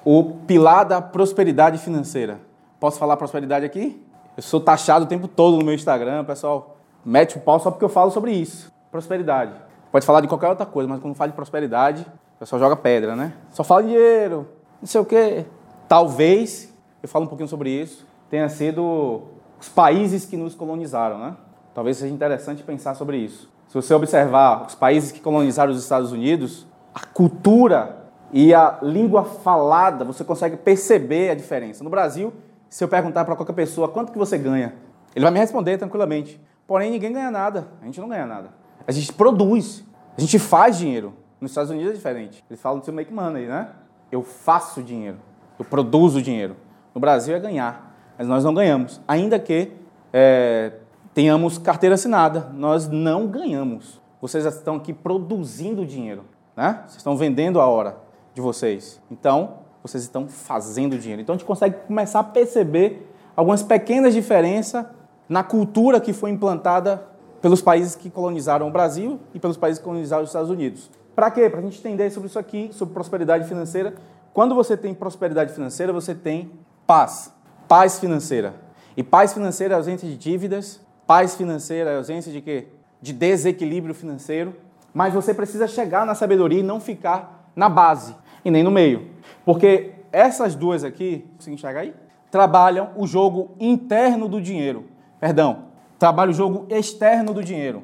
o 0.05 0.23
pilar 0.47 0.85
da 0.85 1.01
prosperidade 1.01 1.77
financeira. 1.77 2.39
Posso 2.79 2.97
falar 2.97 3.17
prosperidade 3.17 3.65
aqui? 3.65 4.01
Eu 4.37 4.43
sou 4.43 4.61
taxado 4.61 5.05
o 5.05 5.07
tempo 5.07 5.27
todo 5.27 5.57
no 5.57 5.65
meu 5.65 5.73
Instagram, 5.73 6.23
pessoal 6.23 6.77
mete 7.03 7.37
o 7.37 7.41
pau 7.41 7.59
só 7.59 7.69
porque 7.69 7.83
eu 7.83 7.89
falo 7.89 8.11
sobre 8.11 8.31
isso. 8.31 8.71
Prosperidade. 8.89 9.53
Pode 9.91 10.05
falar 10.05 10.21
de 10.21 10.27
qualquer 10.27 10.47
outra 10.47 10.65
coisa, 10.65 10.87
mas 10.87 11.01
quando 11.01 11.15
fala 11.15 11.29
de 11.29 11.35
prosperidade, 11.35 12.05
o 12.35 12.39
pessoal 12.39 12.59
joga 12.59 12.75
pedra, 12.75 13.15
né? 13.15 13.33
Só 13.51 13.63
fala 13.63 13.83
dinheiro, 13.83 14.47
não 14.81 14.87
sei 14.87 15.01
o 15.01 15.05
quê. 15.05 15.45
Talvez, 15.87 16.73
eu 17.03 17.09
falo 17.09 17.25
um 17.25 17.27
pouquinho 17.27 17.49
sobre 17.49 17.69
isso, 17.69 18.07
tenha 18.29 18.47
sido 18.47 19.23
os 19.59 19.67
países 19.67 20.25
que 20.25 20.37
nos 20.37 20.55
colonizaram, 20.55 21.19
né? 21.19 21.35
Talvez 21.73 21.97
seja 21.97 22.13
interessante 22.13 22.63
pensar 22.63 22.95
sobre 22.95 23.17
isso. 23.17 23.51
Se 23.71 23.75
você 23.75 23.93
observar 23.93 24.65
os 24.67 24.75
países 24.75 25.13
que 25.13 25.21
colonizaram 25.21 25.71
os 25.71 25.81
Estados 25.81 26.11
Unidos, 26.11 26.67
a 26.93 27.05
cultura 27.05 28.05
e 28.33 28.53
a 28.53 28.79
língua 28.81 29.23
falada, 29.23 30.03
você 30.03 30.25
consegue 30.25 30.57
perceber 30.57 31.29
a 31.29 31.35
diferença. 31.35 31.81
No 31.81 31.89
Brasil, 31.89 32.33
se 32.67 32.83
eu 32.83 32.89
perguntar 32.89 33.23
para 33.23 33.33
qualquer 33.33 33.53
pessoa 33.53 33.87
quanto 33.87 34.11
que 34.11 34.17
você 34.17 34.37
ganha, 34.37 34.73
ele 35.15 35.23
vai 35.23 35.31
me 35.31 35.39
responder 35.39 35.77
tranquilamente. 35.77 36.37
Porém, 36.67 36.91
ninguém 36.91 37.13
ganha 37.13 37.31
nada. 37.31 37.69
A 37.81 37.85
gente 37.85 38.01
não 38.01 38.09
ganha 38.09 38.25
nada. 38.25 38.49
A 38.85 38.91
gente 38.91 39.13
produz. 39.13 39.85
A 40.17 40.19
gente 40.19 40.37
faz 40.37 40.77
dinheiro. 40.77 41.13
Nos 41.39 41.51
Estados 41.51 41.71
Unidos 41.71 41.91
é 41.91 41.95
diferente. 41.95 42.43
Eles 42.49 42.61
falam 42.61 42.79
do 42.79 42.83
seu 42.83 42.93
make 42.93 43.13
money, 43.13 43.47
né? 43.47 43.69
Eu 44.11 44.21
faço 44.21 44.83
dinheiro. 44.83 45.15
Eu 45.57 45.63
produzo 45.63 46.21
dinheiro. 46.21 46.57
No 46.93 46.99
Brasil 46.99 47.33
é 47.33 47.39
ganhar. 47.39 47.95
Mas 48.17 48.27
nós 48.27 48.43
não 48.43 48.53
ganhamos. 48.53 48.99
Ainda 49.07 49.39
que 49.39 49.71
é, 50.11 50.73
tenhamos 51.13 51.57
carteira 51.57 51.95
assinada. 51.95 52.51
Nós 52.53 52.87
não 52.87 53.27
ganhamos. 53.27 54.01
Vocês 54.21 54.45
estão 54.45 54.75
aqui 54.75 54.93
produzindo 54.93 55.85
dinheiro, 55.85 56.23
né? 56.55 56.83
Vocês 56.85 56.97
estão 56.97 57.17
vendendo 57.17 57.59
a 57.59 57.65
hora 57.65 57.97
de 58.33 58.41
vocês. 58.41 59.01
Então, 59.09 59.61
vocês 59.83 60.03
estão 60.03 60.27
fazendo 60.27 60.97
dinheiro. 60.97 61.21
Então, 61.21 61.33
a 61.33 61.37
gente 61.37 61.47
consegue 61.47 61.75
começar 61.87 62.19
a 62.19 62.23
perceber 62.23 63.11
algumas 63.35 63.63
pequenas 63.63 64.13
diferenças 64.13 64.85
na 65.27 65.43
cultura 65.43 65.99
que 65.99 66.13
foi 66.13 66.29
implantada 66.29 67.07
pelos 67.41 67.61
países 67.61 67.95
que 67.95 68.09
colonizaram 68.09 68.67
o 68.67 68.71
Brasil 68.71 69.19
e 69.33 69.39
pelos 69.39 69.57
países 69.57 69.79
que 69.79 69.85
colonizaram 69.85 70.23
os 70.23 70.29
Estados 70.29 70.49
Unidos. 70.49 70.91
Para 71.15 71.31
quê? 71.31 71.49
Para 71.49 71.59
a 71.59 71.63
gente 71.63 71.79
entender 71.79 72.09
sobre 72.11 72.27
isso 72.29 72.37
aqui, 72.37 72.69
sobre 72.71 72.93
prosperidade 72.93 73.47
financeira. 73.47 73.95
Quando 74.33 74.53
você 74.53 74.77
tem 74.77 74.93
prosperidade 74.93 75.51
financeira, 75.51 75.91
você 75.91 76.13
tem 76.13 76.51
paz. 76.85 77.33
Paz 77.67 77.99
financeira. 77.99 78.53
E 78.95 79.01
paz 79.01 79.33
financeira 79.33 79.75
ausência 79.75 80.07
de 80.07 80.15
dívidas, 80.15 80.79
Paz 81.05 81.35
financeira 81.35 81.97
ausência 81.97 82.31
de 82.31 82.41
quê? 82.41 82.67
De 83.01 83.13
desequilíbrio 83.13 83.93
financeiro. 83.93 84.55
Mas 84.93 85.13
você 85.13 85.33
precisa 85.33 85.67
chegar 85.67 86.05
na 86.05 86.15
sabedoria 86.15 86.59
e 86.59 86.63
não 86.63 86.79
ficar 86.79 87.49
na 87.55 87.69
base 87.69 88.15
e 88.43 88.51
nem 88.51 88.63
no 88.63 88.71
meio. 88.71 89.07
Porque 89.45 89.91
essas 90.11 90.55
duas 90.55 90.83
aqui, 90.83 91.25
você 91.39 91.51
enxerga 91.51 91.81
aí? 91.81 91.93
Trabalham 92.29 92.89
o 92.95 93.07
jogo 93.07 93.51
interno 93.59 94.27
do 94.27 94.41
dinheiro. 94.41 94.85
Perdão, 95.19 95.65
trabalha 95.97 96.31
o 96.31 96.33
jogo 96.33 96.65
externo 96.69 97.33
do 97.33 97.43
dinheiro. 97.43 97.83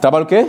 Trabalha 0.00 0.24
o 0.24 0.26
quê? 0.26 0.48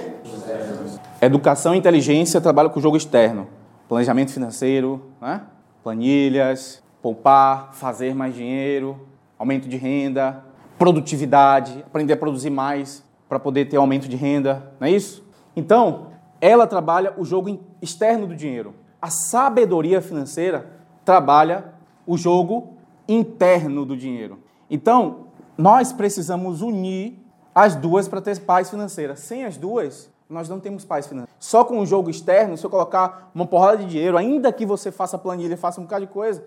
Educação 1.21 1.73
e 1.73 1.77
inteligência 1.77 2.39
trabalha 2.39 2.69
com 2.69 2.79
o 2.79 2.81
jogo 2.81 2.97
externo. 2.97 3.47
Planejamento 3.87 4.31
financeiro, 4.31 5.11
né? 5.19 5.41
planilhas, 5.83 6.83
poupar, 7.01 7.73
fazer 7.73 8.13
mais 8.13 8.35
dinheiro, 8.35 9.07
aumento 9.37 9.67
de 9.67 9.77
renda, 9.77 10.43
produtividade, 10.79 11.83
aprender 11.85 12.13
a 12.13 12.17
produzir 12.17 12.49
mais 12.49 13.03
para 13.27 13.37
poder 13.37 13.65
ter 13.65 13.77
aumento 13.77 14.07
de 14.07 14.15
renda, 14.15 14.73
não 14.79 14.87
é 14.87 14.91
isso? 14.91 15.23
Então, 15.55 16.07
ela 16.41 16.65
trabalha 16.65 17.13
o 17.17 17.25
jogo 17.25 17.59
externo 17.81 18.25
do 18.25 18.35
dinheiro. 18.35 18.73
A 19.01 19.09
sabedoria 19.09 20.01
financeira 20.01 20.67
trabalha 21.03 21.73
o 22.07 22.17
jogo 22.17 22.77
interno 23.07 23.85
do 23.85 23.95
dinheiro. 23.95 24.39
Então, 24.69 25.27
nós 25.57 25.91
precisamos 25.91 26.61
unir 26.61 27.19
as 27.53 27.75
duas 27.75 28.07
para 28.07 28.21
ter 28.21 28.39
paz 28.39 28.69
financeira. 28.69 29.15
Sem 29.17 29.43
as 29.43 29.57
duas, 29.57 30.09
nós 30.29 30.47
não 30.47 30.59
temos 30.59 30.85
paz 30.85 31.07
financeira. 31.07 31.29
Só 31.39 31.65
com 31.65 31.79
o 31.79 31.85
jogo 31.85 32.09
externo, 32.09 32.55
se 32.55 32.65
eu 32.65 32.69
colocar 32.69 33.29
uma 33.35 33.45
porrada 33.45 33.77
de 33.77 33.85
dinheiro, 33.85 34.17
ainda 34.17 34.51
que 34.53 34.65
você 34.65 34.91
faça 34.91 35.17
planilha, 35.17 35.57
faça 35.57 35.81
um 35.81 35.83
bocado 35.83 36.05
de 36.05 36.11
coisa, 36.11 36.43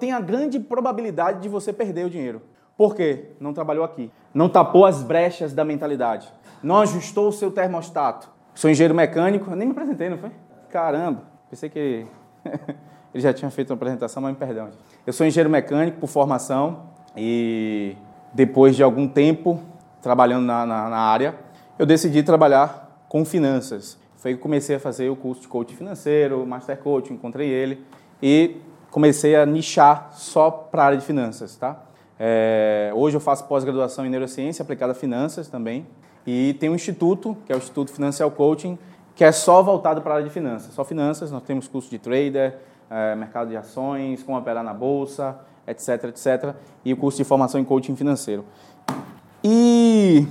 tem 0.00 0.12
a 0.12 0.20
grande 0.20 0.58
probabilidade 0.58 1.40
de 1.40 1.48
você 1.48 1.72
perder 1.72 2.06
o 2.06 2.10
dinheiro. 2.10 2.42
Por 2.76 2.94
quê? 2.94 3.30
Não 3.40 3.52
trabalhou 3.52 3.84
aqui. 3.84 4.10
Não 4.34 4.48
tapou 4.48 4.84
as 4.84 5.02
brechas 5.02 5.54
da 5.54 5.64
mentalidade. 5.64 6.28
Não 6.62 6.78
ajustou 6.78 7.28
o 7.28 7.32
seu 7.32 7.50
termostato. 7.50 8.28
Sou 8.54 8.70
engenheiro 8.70 8.94
mecânico. 8.94 9.50
Eu 9.50 9.56
nem 9.56 9.66
me 9.68 9.72
apresentei, 9.72 10.10
não 10.10 10.18
foi? 10.18 10.30
Caramba. 10.68 11.22
Pensei 11.48 11.70
que 11.70 12.06
ele 13.14 13.22
já 13.22 13.32
tinha 13.32 13.50
feito 13.50 13.70
uma 13.70 13.76
apresentação, 13.76 14.22
mas 14.22 14.32
me 14.32 14.38
perdão. 14.38 14.68
Eu 15.06 15.12
sou 15.12 15.26
engenheiro 15.26 15.48
mecânico 15.48 15.98
por 15.98 16.08
formação 16.08 16.90
e 17.16 17.96
depois 18.34 18.76
de 18.76 18.82
algum 18.82 19.08
tempo 19.08 19.60
trabalhando 20.02 20.44
na, 20.44 20.66
na, 20.66 20.88
na 20.88 20.98
área, 20.98 21.34
eu 21.78 21.86
decidi 21.86 22.22
trabalhar 22.22 23.04
com 23.08 23.24
finanças. 23.24 23.98
Foi 24.16 24.34
que 24.34 24.40
comecei 24.40 24.76
a 24.76 24.80
fazer 24.80 25.08
o 25.08 25.16
curso 25.16 25.42
de 25.42 25.48
coach 25.48 25.74
financeiro, 25.74 26.44
Master 26.46 26.76
Coach, 26.78 27.12
encontrei 27.12 27.48
ele 27.48 27.84
e 28.22 28.56
comecei 28.90 29.34
a 29.36 29.46
nichar 29.46 30.12
só 30.12 30.50
para 30.50 30.82
a 30.82 30.86
área 30.86 30.98
de 30.98 31.04
finanças, 31.04 31.56
tá? 31.56 31.82
É, 32.18 32.90
hoje 32.94 33.16
eu 33.16 33.20
faço 33.20 33.44
pós-graduação 33.44 34.06
em 34.06 34.08
neurociência 34.08 34.62
aplicada 34.62 34.92
a 34.92 34.94
finanças 34.94 35.48
também. 35.48 35.86
E 36.26 36.54
tem 36.54 36.68
um 36.68 36.74
instituto, 36.74 37.36
que 37.46 37.52
é 37.52 37.54
o 37.54 37.58
Instituto 37.58 37.92
Financial 37.92 38.30
Coaching, 38.30 38.78
que 39.14 39.24
é 39.24 39.30
só 39.30 39.62
voltado 39.62 40.02
para 40.02 40.12
a 40.12 40.14
área 40.16 40.26
de 40.26 40.32
finanças. 40.32 40.74
Só 40.74 40.84
finanças, 40.84 41.30
nós 41.30 41.42
temos 41.42 41.68
curso 41.68 41.88
de 41.88 41.98
trader, 41.98 42.58
é, 42.90 43.14
mercado 43.14 43.48
de 43.48 43.56
ações, 43.56 44.22
como 44.22 44.36
operar 44.36 44.64
na 44.64 44.74
bolsa, 44.74 45.38
etc, 45.66 46.04
etc. 46.04 46.54
E 46.84 46.92
o 46.92 46.96
curso 46.96 47.18
de 47.18 47.24
formação 47.24 47.60
em 47.60 47.64
coaching 47.64 47.94
financeiro. 47.94 48.44
E 49.44 50.26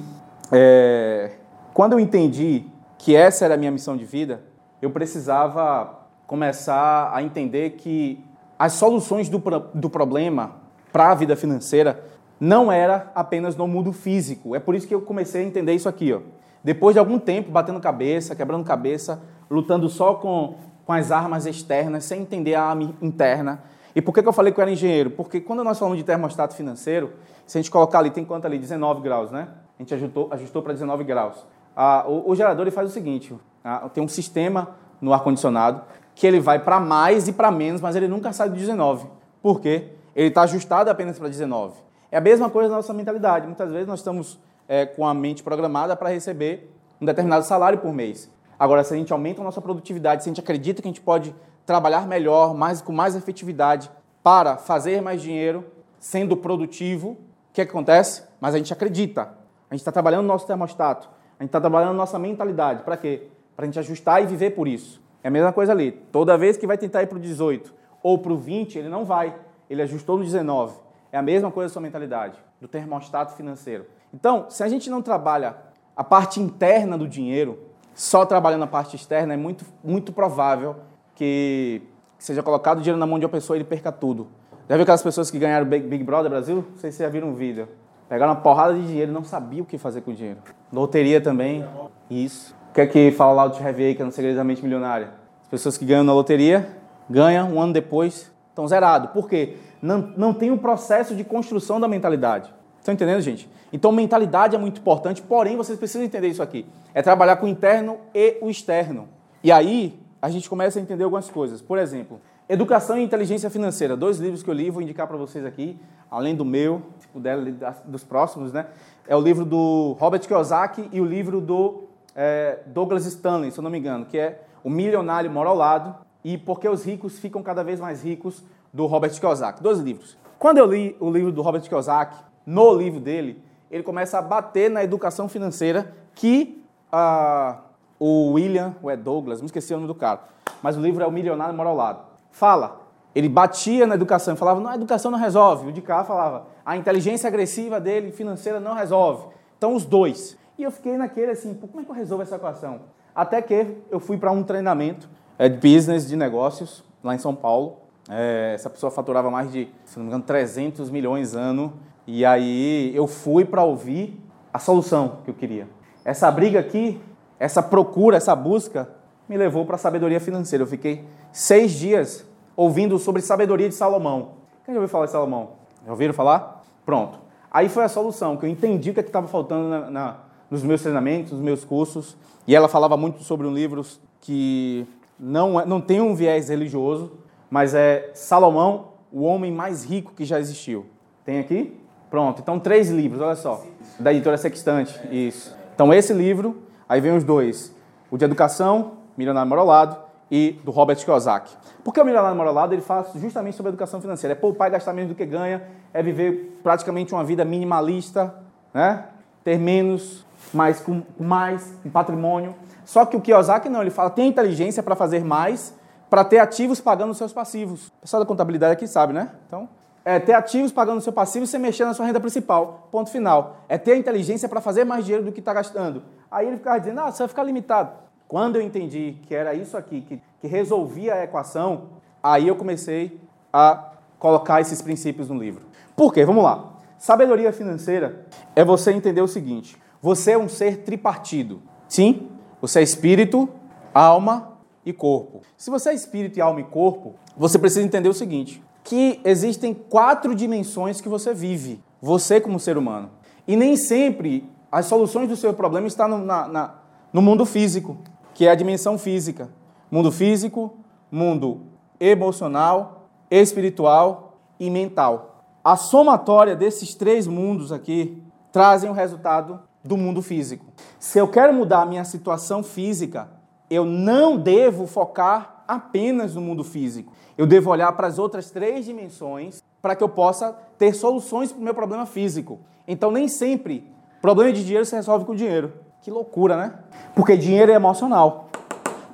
é, 0.51 1.31
quando 1.73 1.93
eu 1.93 1.99
entendi 1.99 2.65
que 2.97 3.15
essa 3.15 3.45
era 3.45 3.53
a 3.53 3.57
minha 3.57 3.71
missão 3.71 3.95
de 3.95 4.05
vida, 4.05 4.41
eu 4.81 4.89
precisava 4.89 6.01
começar 6.27 7.11
a 7.13 7.21
entender 7.23 7.71
que 7.71 8.23
as 8.57 8.73
soluções 8.73 9.29
do, 9.29 9.41
do 9.73 9.89
problema 9.89 10.64
para 10.95 11.11
a 11.11 11.13
vida 11.13 11.35
financeira 11.35 12.05
não 12.39 12.71
era 12.71 13.11
apenas 13.13 13.53
no 13.57 13.67
mundo 13.67 13.91
físico. 13.91 14.55
É 14.55 14.61
por 14.61 14.73
isso 14.73 14.87
que 14.87 14.95
eu 14.95 15.01
comecei 15.01 15.43
a 15.43 15.45
entender 15.45 15.73
isso 15.73 15.89
aqui. 15.89 16.13
Ó. 16.13 16.21
Depois 16.63 16.93
de 16.95 16.99
algum 16.99 17.19
tempo 17.19 17.51
batendo 17.51 17.81
cabeça, 17.81 18.33
quebrando 18.33 18.63
cabeça, 18.63 19.21
lutando 19.51 19.89
só 19.89 20.13
com, 20.13 20.55
com 20.85 20.93
as 20.93 21.11
armas 21.11 21.45
externas, 21.45 22.05
sem 22.05 22.21
entender 22.21 22.55
a 22.55 22.63
arma 22.63 22.95
interna. 23.01 23.61
E 23.93 24.01
por 24.01 24.13
que, 24.13 24.23
que 24.23 24.29
eu 24.29 24.31
falei 24.31 24.53
que 24.53 24.59
eu 24.59 24.61
era 24.61 24.71
engenheiro? 24.71 25.09
Porque 25.09 25.41
quando 25.41 25.65
nós 25.65 25.77
falamos 25.77 25.97
de 25.97 26.05
termostato 26.05 26.55
financeiro, 26.55 27.11
se 27.45 27.57
a 27.57 27.61
gente 27.61 27.69
colocar 27.69 27.99
ali, 27.99 28.09
tem 28.09 28.23
quanto 28.23 28.45
ali? 28.45 28.57
19 28.57 29.01
graus, 29.01 29.31
né? 29.31 29.49
A 29.77 29.81
gente 29.81 29.93
ajustou, 29.95 30.29
ajustou 30.31 30.61
para 30.61 30.71
19 30.71 31.03
graus. 31.03 31.45
Ah, 31.75 32.05
o, 32.07 32.31
o, 32.31 32.35
gerador 32.37 32.61
ele 32.61 32.71
faz 32.71 32.89
o 32.89 32.93
seguinte: 32.93 33.35
ah, 33.65 33.89
tem 33.93 34.01
um 34.01 34.07
sistema 34.07 34.69
no 35.01 35.13
ar-condicionado 35.13 35.81
que 36.15 36.25
ele 36.25 36.39
vai 36.39 36.59
para 36.59 36.79
mais 36.79 37.27
e 37.27 37.33
para 37.33 37.51
menos, 37.51 37.81
mas 37.81 37.97
ele 37.97 38.07
nunca 38.07 38.31
sai 38.31 38.47
do 38.49 38.55
19. 38.55 39.07
Por 39.41 39.59
quê? 39.59 39.89
Ele 40.15 40.29
está 40.29 40.43
ajustado 40.43 40.89
apenas 40.89 41.19
para 41.19 41.27
19. 41.27 41.75
É 42.11 42.17
a 42.17 42.21
mesma 42.21 42.49
coisa 42.49 42.69
na 42.69 42.77
nossa 42.77 42.93
mentalidade. 42.93 43.45
Muitas 43.45 43.69
vezes 43.71 43.87
nós 43.87 43.99
estamos 43.99 44.39
é, 44.67 44.85
com 44.85 45.05
a 45.05 45.13
mente 45.13 45.43
programada 45.43 45.95
para 45.95 46.09
receber 46.09 46.71
um 47.01 47.05
determinado 47.05 47.43
salário 47.43 47.79
por 47.79 47.93
mês. 47.93 48.31
Agora, 48.57 48.83
se 48.83 48.93
a 48.93 48.97
gente 48.97 49.11
aumenta 49.11 49.41
a 49.41 49.43
nossa 49.43 49.59
produtividade, 49.59 50.23
se 50.23 50.29
a 50.29 50.31
gente 50.31 50.39
acredita 50.39 50.81
que 50.81 50.87
a 50.87 50.91
gente 50.91 51.01
pode 51.01 51.35
trabalhar 51.65 52.07
melhor, 52.07 52.53
mais, 52.53 52.81
com 52.81 52.93
mais 52.93 53.15
efetividade, 53.15 53.91
para 54.23 54.57
fazer 54.57 55.01
mais 55.01 55.21
dinheiro, 55.21 55.65
sendo 55.99 56.37
produtivo, 56.37 57.09
o 57.09 57.17
que, 57.53 57.61
é 57.61 57.65
que 57.65 57.71
acontece? 57.71 58.23
Mas 58.39 58.55
a 58.55 58.57
gente 58.57 58.71
acredita. 58.71 59.23
A 59.69 59.73
gente 59.73 59.81
está 59.81 59.91
trabalhando 59.91 60.21
no 60.21 60.27
nosso 60.27 60.47
termostato. 60.47 61.09
A 61.37 61.43
gente 61.43 61.49
está 61.49 61.59
trabalhando 61.59 61.95
nossa 61.95 62.17
mentalidade. 62.17 62.83
Para 62.83 62.95
quê? 62.95 63.27
Para 63.55 63.63
a 63.63 63.65
gente 63.65 63.79
ajustar 63.79 64.23
e 64.23 64.25
viver 64.25 64.51
por 64.51 64.67
isso. 64.67 65.01
É 65.21 65.27
a 65.27 65.31
mesma 65.31 65.51
coisa 65.51 65.73
ali. 65.73 65.91
Toda 65.91 66.37
vez 66.37 66.55
que 66.55 66.65
vai 66.65 66.77
tentar 66.77 67.03
ir 67.03 67.07
para 67.07 67.17
o 67.17 67.21
18 67.21 67.73
ou 68.01 68.17
para 68.17 68.31
o 68.31 68.37
20, 68.37 68.79
ele 68.79 68.89
não 68.89 69.03
vai 69.03 69.35
ele 69.69 69.81
ajustou 69.81 70.17
no 70.17 70.23
19. 70.23 70.75
É 71.11 71.17
a 71.17 71.21
mesma 71.21 71.51
coisa 71.51 71.71
a 71.71 71.73
sua 71.73 71.81
mentalidade, 71.81 72.37
do 72.59 72.67
termostato 72.67 73.33
financeiro. 73.35 73.85
Então, 74.13 74.45
se 74.49 74.63
a 74.63 74.67
gente 74.67 74.89
não 74.89 75.01
trabalha 75.01 75.55
a 75.95 76.03
parte 76.03 76.39
interna 76.39 76.97
do 76.97 77.07
dinheiro, 77.07 77.59
só 77.93 78.25
trabalhando 78.25 78.63
a 78.63 78.67
parte 78.67 78.95
externa, 78.95 79.33
é 79.33 79.37
muito, 79.37 79.65
muito 79.83 80.11
provável 80.11 80.75
que 81.15 81.81
seja 82.17 82.43
colocado 82.43 82.79
dinheiro 82.79 82.99
na 82.99 83.07
mão 83.07 83.17
de 83.17 83.25
uma 83.25 83.31
pessoa 83.31 83.55
e 83.55 83.59
ele 83.59 83.65
perca 83.65 83.91
tudo. 83.91 84.27
Já 84.67 84.75
viu 84.75 84.83
aquelas 84.83 85.03
pessoas 85.03 85.29
que 85.29 85.37
ganharam 85.39 85.65
Big, 85.65 86.03
Brother 86.03 86.29
Brasil? 86.29 86.65
Não 86.69 86.77
sei 86.77 86.91
se 86.91 87.03
já 87.03 87.09
viram 87.09 87.29
um 87.29 87.33
vídeo. 87.33 87.67
Pegaram 88.09 88.33
uma 88.33 88.41
porrada 88.41 88.73
de 88.73 88.85
dinheiro 88.85 89.11
e 89.11 89.13
não 89.13 89.23
sabiam 89.23 89.63
o 89.63 89.65
que 89.65 89.77
fazer 89.77 90.01
com 90.01 90.11
o 90.11 90.13
dinheiro. 90.13 90.39
Loteria 90.71 91.21
também. 91.21 91.65
Isso. 92.09 92.55
O 92.69 92.73
que 92.73 92.81
é 92.81 92.87
que 92.87 93.11
fala 93.11 93.31
lá 93.33 93.47
do 93.47 93.57
Heavy 93.57 93.95
que 93.95 94.01
é 94.01 94.05
no 94.05 94.11
Segredo 94.11 94.35
da 94.35 94.43
Mente 94.43 94.61
Milionária? 94.63 95.11
As 95.41 95.47
pessoas 95.47 95.77
que 95.77 95.85
ganham 95.85 96.03
na 96.03 96.13
loteria, 96.13 96.67
ganham, 97.09 97.53
um 97.53 97.61
ano 97.61 97.71
depois, 97.71 98.31
Estão 98.55 98.65
zerados. 98.69 99.11
Por 99.11 99.27
quê? 99.27 99.57
Não, 99.81 100.13
não 100.15 100.33
tem 100.33 100.49
um 100.49 100.57
processo 100.57 101.13
de 101.13 101.25
construção 101.25 101.77
da 101.77 101.89
mentalidade. 101.89 102.53
Estão 102.79 102.93
entendendo, 102.93 103.19
gente? 103.19 103.49
Então, 103.73 103.91
mentalidade 103.91 104.55
é 104.55 104.57
muito 104.57 104.79
importante, 104.79 105.21
porém, 105.21 105.57
vocês 105.57 105.77
precisam 105.77 106.05
entender 106.05 106.29
isso 106.29 106.41
aqui. 106.41 106.65
É 106.93 107.01
trabalhar 107.01 107.35
com 107.35 107.47
o 107.47 107.49
interno 107.49 107.97
e 108.13 108.37
o 108.41 108.49
externo. 108.49 109.09
E 109.43 109.51
aí, 109.51 109.99
a 110.21 110.29
gente 110.29 110.49
começa 110.49 110.79
a 110.79 110.81
entender 110.81 111.03
algumas 111.03 111.29
coisas. 111.29 111.61
Por 111.61 111.77
exemplo, 111.77 112.21
Educação 112.47 112.97
e 112.97 113.03
Inteligência 113.03 113.49
Financeira. 113.49 113.97
Dois 113.97 114.19
livros 114.19 114.41
que 114.41 114.49
eu 114.49 114.53
li, 114.53 114.69
vou 114.69 114.81
indicar 114.81 115.05
para 115.05 115.17
vocês 115.17 115.45
aqui, 115.45 115.77
além 116.09 116.33
do 116.33 116.45
meu, 116.45 116.81
se 117.01 117.09
puder, 117.09 117.37
dos 117.83 118.05
próximos, 118.05 118.53
né? 118.53 118.67
É 119.05 119.17
o 119.17 119.19
livro 119.19 119.43
do 119.43 119.97
Robert 119.99 120.21
Kiyosaki 120.21 120.87
e 120.93 121.01
o 121.01 121.05
livro 121.05 121.41
do 121.41 121.89
é, 122.15 122.59
Douglas 122.67 123.05
Stanley, 123.05 123.51
se 123.51 123.59
eu 123.59 123.63
não 123.63 123.69
me 123.69 123.79
engano, 123.79 124.05
que 124.05 124.17
é 124.17 124.43
O 124.63 124.69
Milionário 124.69 125.29
Mora 125.29 125.49
ao 125.49 125.55
Lado 125.57 126.04
e 126.25 126.39
Por 126.39 126.59
que 126.59 126.67
os 126.67 126.83
ricos 126.83 127.19
ficam 127.19 127.43
cada 127.43 127.63
vez 127.63 127.79
mais 127.79 128.03
ricos, 128.03 128.43
do 128.73 128.87
Robert 128.87 129.11
Kiyosaki. 129.11 129.61
Dois 129.61 129.79
livros. 129.79 130.17
Quando 130.39 130.57
eu 130.57 130.65
li 130.65 130.97
o 130.99 131.09
livro 131.09 131.31
do 131.31 131.41
Robert 131.41 131.61
Kiyosaki, 131.61 132.17
no 132.45 132.73
livro 132.73 132.99
dele, 132.99 133.41
ele 133.69 133.83
começa 133.83 134.17
a 134.17 134.21
bater 134.21 134.69
na 134.69 134.83
educação 134.83 135.29
financeira 135.29 135.95
que 136.15 136.61
ah, 136.91 137.59
o 137.99 138.33
William, 138.33 138.75
ou 138.81 138.89
é 138.89 138.97
Douglas, 138.97 139.39
não 139.39 139.45
esqueci 139.45 139.71
o 139.73 139.77
nome 139.77 139.87
do 139.87 139.93
cara, 139.93 140.21
mas 140.63 140.75
o 140.75 140.81
livro 140.81 141.03
é 141.03 141.07
O 141.07 141.11
Milionário 141.11 141.53
Mora 141.53 141.69
ao 141.69 141.75
Lado. 141.75 142.05
Fala, 142.31 142.81
ele 143.13 143.29
batia 143.29 143.85
na 143.85 143.93
educação, 143.93 144.35
falava, 144.35 144.59
não, 144.59 144.71
a 144.71 144.75
educação 144.75 145.11
não 145.11 145.19
resolve. 145.19 145.69
O 145.69 145.71
de 145.71 145.81
cá 145.81 146.03
falava, 146.03 146.47
a 146.65 146.75
inteligência 146.75 147.27
agressiva 147.27 147.79
dele, 147.79 148.11
financeira, 148.11 148.59
não 148.59 148.73
resolve. 148.73 149.27
Então, 149.57 149.75
os 149.75 149.85
dois. 149.85 150.37
E 150.57 150.63
eu 150.63 150.71
fiquei 150.71 150.97
naquele 150.97 151.31
assim, 151.31 151.53
como 151.53 151.81
é 151.81 151.83
que 151.85 151.91
eu 151.91 151.95
resolvo 151.95 152.23
essa 152.23 152.35
equação? 152.35 152.81
Até 153.13 153.41
que 153.41 153.77
eu 153.89 153.99
fui 153.99 154.17
para 154.17 154.31
um 154.31 154.43
treinamento 154.43 155.07
é 155.37 155.49
de 155.49 155.57
business, 155.57 156.07
de 156.07 156.15
negócios, 156.15 156.83
lá 157.03 157.13
em 157.13 157.17
São 157.17 157.35
Paulo. 157.35 157.77
É, 158.09 158.53
essa 158.53 158.69
pessoa 158.69 158.91
faturava 158.91 159.29
mais 159.31 159.51
de, 159.51 159.67
se 159.85 159.97
não 159.97 160.05
me 160.05 160.09
engano, 160.09 160.23
300 160.23 160.89
milhões 160.89 161.35
ano. 161.35 161.73
E 162.07 162.23
aí 162.23 162.95
eu 162.95 163.07
fui 163.07 163.43
para 163.43 163.63
ouvir 163.63 164.19
a 164.53 164.59
solução 164.59 165.19
que 165.23 165.31
eu 165.31 165.33
queria. 165.33 165.67
Essa 166.03 166.29
briga 166.31 166.59
aqui, 166.59 167.01
essa 167.39 167.63
procura, 167.63 168.17
essa 168.17 168.35
busca, 168.35 168.87
me 169.27 169.35
levou 169.37 169.65
para 169.65 169.75
a 169.75 169.79
sabedoria 169.79 170.19
financeira. 170.19 170.63
Eu 170.63 170.67
fiquei 170.67 171.03
seis 171.31 171.71
dias 171.71 172.25
ouvindo 172.55 172.97
sobre 172.99 173.21
sabedoria 173.21 173.67
de 173.67 173.75
Salomão. 173.75 174.35
Quem 174.63 174.73
já 174.73 174.79
ouviu 174.79 174.89
falar 174.89 175.05
de 175.05 175.11
Salomão? 175.11 175.49
Já 175.83 175.91
ouviram 175.91 176.13
falar? 176.13 176.63
Pronto. 176.85 177.19
Aí 177.51 177.69
foi 177.69 177.83
a 177.83 177.89
solução, 177.89 178.37
que 178.37 178.45
eu 178.45 178.49
entendi 178.49 178.91
o 178.91 178.93
que 178.93 178.99
é 178.99 179.03
estava 179.03 179.27
faltando 179.27 179.69
na, 179.69 179.89
na, 179.89 180.17
nos 180.49 180.61
meus 180.63 180.81
treinamentos, 180.81 181.31
nos 181.31 181.41
meus 181.41 181.63
cursos. 181.63 182.15
E 182.47 182.55
ela 182.55 182.67
falava 182.67 182.95
muito 182.95 183.23
sobre 183.23 183.47
um 183.47 183.53
livro 183.53 183.83
que 184.21 184.87
não, 185.19 185.59
é, 185.59 185.65
não 185.65 185.81
tem 185.81 186.01
um 186.01 186.13
viés 186.15 186.49
religioso, 186.49 187.13
mas 187.49 187.73
é 187.73 188.11
Salomão, 188.13 188.93
o 189.11 189.23
homem 189.23 189.51
mais 189.51 189.83
rico 189.83 190.13
que 190.13 190.25
já 190.25 190.39
existiu. 190.39 190.85
Tem 191.23 191.39
aqui? 191.39 191.79
Pronto. 192.09 192.41
Então, 192.41 192.59
três 192.59 192.89
livros, 192.89 193.21
olha 193.21 193.35
só. 193.35 193.63
Da 193.99 194.11
editora 194.11 194.37
Sextante. 194.37 194.99
Isso. 195.11 195.55
Então, 195.73 195.93
esse 195.93 196.13
livro, 196.13 196.63
aí 196.87 197.01
vem 197.01 197.15
os 197.15 197.23
dois. 197.23 197.73
O 198.11 198.17
de 198.17 198.25
Educação, 198.25 198.93
Milionário 199.17 199.49
Morolado, 199.49 199.97
e 200.29 200.59
do 200.63 200.71
Robert 200.71 200.97
Kiyosaki. 200.97 201.55
Porque 201.83 202.01
o 202.01 202.05
Milionário 202.05 202.35
Morolado, 202.35 202.73
ele 202.73 202.81
fala 202.81 203.07
justamente 203.15 203.55
sobre 203.55 203.69
educação 203.69 204.01
financeira. 204.01 204.33
É 204.33 204.35
poupar 204.35 204.67
e 204.69 204.71
gastar 204.71 204.93
menos 204.93 205.09
do 205.09 205.15
que 205.15 205.25
ganha, 205.25 205.63
é 205.93 206.01
viver 206.01 206.59
praticamente 206.63 207.13
uma 207.13 207.23
vida 207.23 207.45
minimalista, 207.45 208.33
né? 208.73 209.05
Ter 209.45 209.59
menos, 209.59 210.25
mas 210.51 210.81
com 210.81 211.03
mais, 211.19 211.77
com 211.83 211.89
patrimônio. 211.89 212.55
Só 212.83 213.05
que 213.05 213.15
o 213.15 213.21
Kiyosaki 213.21 213.69
não, 213.69 213.81
ele 213.81 213.91
fala, 213.91 214.09
tem 214.09 214.27
inteligência 214.27 214.81
para 214.81 214.95
fazer 214.95 215.23
mais, 215.23 215.73
para 216.09 216.25
ter 216.25 216.39
ativos 216.39 216.81
pagando 216.81 217.13
seus 217.13 217.31
passivos. 217.31 217.87
O 217.87 217.91
pessoal 218.01 218.23
da 218.23 218.27
contabilidade 218.27 218.73
aqui 218.73 218.87
sabe, 218.87 219.13
né? 219.13 219.29
Então, 219.47 219.69
é 220.03 220.19
ter 220.19 220.33
ativos 220.33 220.71
pagando 220.71 220.99
seu 220.99 221.13
passivo 221.13 221.45
você 221.45 221.59
mexer 221.59 221.85
na 221.85 221.93
sua 221.93 222.07
renda 222.07 222.19
principal. 222.19 222.87
Ponto 222.91 223.11
final. 223.11 223.57
É 223.69 223.77
ter 223.77 223.95
inteligência 223.97 224.49
para 224.49 224.59
fazer 224.59 224.83
mais 224.83 225.05
dinheiro 225.05 225.25
do 225.25 225.31
que 225.31 225.39
está 225.39 225.53
gastando. 225.53 226.01
Aí 226.29 226.47
ele 226.47 226.57
ficava 226.57 226.79
dizendo, 226.79 227.01
ah, 227.01 227.11
você 227.11 227.19
vai 227.19 227.27
ficar 227.27 227.43
limitado. 227.43 227.91
Quando 228.27 228.55
eu 228.55 228.61
entendi 228.63 229.17
que 229.27 229.35
era 229.35 229.53
isso 229.53 229.77
aqui, 229.77 230.01
que, 230.01 230.21
que 230.41 230.47
resolvia 230.47 231.13
a 231.13 231.23
equação, 231.23 231.89
aí 232.21 232.47
eu 232.47 232.55
comecei 232.55 233.19
a 233.53 233.91
colocar 234.17 234.59
esses 234.59 234.81
princípios 234.81 235.29
no 235.29 235.37
livro. 235.37 235.63
Por 235.95 236.11
quê? 236.11 236.25
Vamos 236.25 236.43
lá. 236.43 236.74
Sabedoria 237.05 237.53
financeira 237.53 238.25
é 238.55 238.65
você 238.65 238.91
entender 238.91 239.21
o 239.21 239.27
seguinte: 239.27 239.77
você 240.01 240.31
é 240.31 240.37
um 240.39 240.49
ser 240.49 240.77
tripartido. 240.77 241.61
Sim, 241.87 242.31
você 242.59 242.79
é 242.79 242.81
espírito, 242.81 243.47
alma 243.93 244.57
e 244.83 244.91
corpo. 244.91 245.41
Se 245.55 245.69
você 245.69 245.89
é 245.89 245.93
espírito, 245.93 246.41
alma 246.41 246.61
e 246.61 246.63
corpo, 246.63 247.13
você 247.37 247.59
precisa 247.59 247.85
entender 247.85 248.09
o 248.09 248.13
seguinte: 248.13 248.59
que 248.83 249.21
existem 249.23 249.71
quatro 249.71 250.33
dimensões 250.33 250.99
que 250.99 251.07
você 251.07 251.31
vive, 251.31 251.79
você 252.01 252.41
como 252.41 252.59
ser 252.59 252.75
humano. 252.75 253.11
E 253.47 253.55
nem 253.55 253.77
sempre 253.77 254.49
as 254.71 254.87
soluções 254.87 255.29
do 255.29 255.35
seu 255.35 255.53
problema 255.53 255.85
estão 255.85 256.07
no, 256.07 256.25
na, 256.25 256.47
na, 256.47 256.75
no 257.13 257.21
mundo 257.21 257.45
físico, 257.45 257.99
que 258.33 258.47
é 258.47 258.49
a 258.49 258.55
dimensão 258.55 258.97
física. 258.97 259.47
Mundo 259.91 260.11
físico, 260.11 260.73
mundo 261.11 261.67
emocional, 261.99 263.07
espiritual 263.29 264.39
e 264.59 264.71
mental. 264.71 265.34
A 265.65 265.75
somatória 265.75 266.55
desses 266.55 266.93
três 266.93 267.25
mundos 267.25 267.71
aqui 267.71 268.21
trazem 268.51 268.87
o 268.87 268.93
resultado 268.93 269.59
do 269.83 269.97
mundo 269.97 270.21
físico. 270.21 270.63
Se 270.99 271.17
eu 271.17 271.27
quero 271.27 271.51
mudar 271.51 271.81
a 271.81 271.85
minha 271.87 272.05
situação 272.05 272.61
física, 272.61 273.27
eu 273.67 273.83
não 273.83 274.37
devo 274.37 274.85
focar 274.85 275.63
apenas 275.67 276.35
no 276.35 276.41
mundo 276.41 276.63
físico. 276.63 277.11
Eu 277.35 277.47
devo 277.47 277.71
olhar 277.71 277.91
para 277.93 278.05
as 278.05 278.19
outras 278.19 278.51
três 278.51 278.85
dimensões 278.85 279.63
para 279.81 279.95
que 279.95 280.03
eu 280.03 280.09
possa 280.09 280.55
ter 280.77 280.93
soluções 280.93 281.51
para 281.51 281.59
o 281.59 281.63
meu 281.63 281.73
problema 281.73 282.05
físico. 282.05 282.59
Então, 282.87 283.09
nem 283.09 283.27
sempre 283.27 283.91
problema 284.21 284.53
de 284.53 284.63
dinheiro 284.63 284.85
se 284.85 284.95
resolve 284.95 285.25
com 285.25 285.33
dinheiro. 285.33 285.73
Que 285.99 286.11
loucura, 286.11 286.55
né? 286.55 286.73
Porque 287.15 287.35
dinheiro 287.35 287.71
é 287.71 287.75
emocional. 287.75 288.49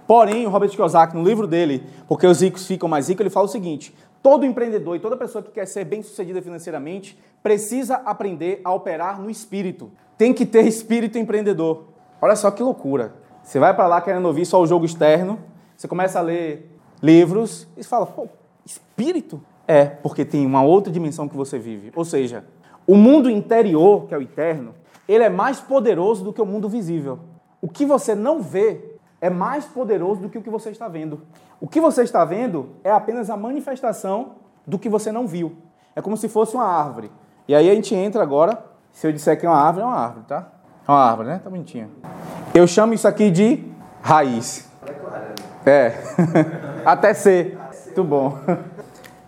Porém, 0.05 0.45
o 0.45 0.49
Robert 0.49 0.71
Kiyosaki, 0.71 1.15
no 1.15 1.23
livro 1.23 1.47
dele, 1.47 1.87
Porque 2.09 2.27
os 2.27 2.41
ricos 2.41 2.67
ficam 2.67 2.89
mais 2.89 3.07
ricos, 3.07 3.21
ele 3.21 3.29
fala 3.29 3.45
o 3.45 3.49
seguinte: 3.49 3.95
todo 4.21 4.45
empreendedor 4.45 4.95
e 4.95 4.99
toda 4.99 5.17
pessoa 5.17 5.43
que 5.43 5.51
quer 5.51 5.65
ser 5.65 5.85
bem-sucedida 5.85 6.41
financeiramente 6.41 7.17
precisa 7.41 7.95
aprender 7.95 8.61
a 8.63 8.73
operar 8.73 9.19
no 9.19 9.29
espírito. 9.29 9.91
Tem 10.17 10.33
que 10.33 10.45
ter 10.45 10.65
espírito 10.65 11.17
empreendedor. 11.17 11.85
Olha 12.21 12.35
só 12.35 12.51
que 12.51 12.61
loucura. 12.61 13.13
Você 13.43 13.57
vai 13.59 13.73
para 13.73 13.87
lá 13.87 13.99
querendo 13.99 14.25
ouvir 14.25 14.45
só 14.45 14.61
o 14.61 14.67
jogo 14.67 14.85
externo, 14.85 15.39
você 15.75 15.87
começa 15.87 16.19
a 16.19 16.21
ler 16.21 16.71
livros 17.01 17.67
e 17.75 17.83
fala, 17.83 18.05
pô, 18.05 18.27
espírito? 18.63 19.41
É, 19.67 19.85
porque 19.85 20.23
tem 20.23 20.45
uma 20.45 20.61
outra 20.61 20.93
dimensão 20.93 21.27
que 21.27 21.35
você 21.35 21.57
vive. 21.57 21.91
Ou 21.95 22.05
seja, 22.05 22.45
o 22.85 22.95
mundo 22.95 23.29
interior, 23.29 24.05
que 24.05 24.13
é 24.13 24.17
o 24.17 24.21
eterno, 24.21 24.75
ele 25.07 25.23
é 25.23 25.29
mais 25.29 25.59
poderoso 25.59 26.23
do 26.23 26.31
que 26.31 26.41
o 26.41 26.45
mundo 26.45 26.69
visível. 26.69 27.19
O 27.61 27.67
que 27.67 27.85
você 27.85 28.13
não 28.13 28.41
vê 28.41 28.90
é 29.21 29.29
mais 29.29 29.65
poderoso 29.65 30.21
do 30.21 30.29
que 30.29 30.37
o 30.39 30.41
que 30.41 30.49
você 30.49 30.71
está 30.71 30.87
vendo. 30.87 31.21
O 31.61 31.67
que 31.67 31.79
você 31.79 32.01
está 32.01 32.25
vendo 32.25 32.71
é 32.83 32.91
apenas 32.91 33.29
a 33.29 33.37
manifestação 33.37 34.31
do 34.65 34.79
que 34.79 34.89
você 34.89 35.11
não 35.11 35.27
viu. 35.27 35.55
É 35.95 36.01
como 36.01 36.17
se 36.17 36.27
fosse 36.27 36.55
uma 36.55 36.65
árvore. 36.65 37.11
E 37.47 37.53
aí 37.53 37.69
a 37.69 37.75
gente 37.75 37.93
entra 37.93 38.23
agora, 38.23 38.65
se 38.91 39.07
eu 39.07 39.11
disser 39.11 39.39
que 39.39 39.45
é 39.45 39.49
uma 39.49 39.59
árvore, 39.59 39.83
é 39.83 39.87
uma 39.87 39.95
árvore, 39.95 40.25
tá? 40.27 40.51
É 40.87 40.91
uma 40.91 41.03
árvore, 41.03 41.27
né? 41.27 41.41
Tá 41.43 41.49
bonitinha. 41.49 41.89
Eu 42.53 42.65
chamo 42.65 42.93
isso 42.93 43.07
aqui 43.07 43.29
de 43.29 43.63
raiz. 44.01 44.69
É. 45.65 45.93
Até 46.83 47.13
ser. 47.13 47.59
Muito 47.85 48.03
bom. 48.03 48.37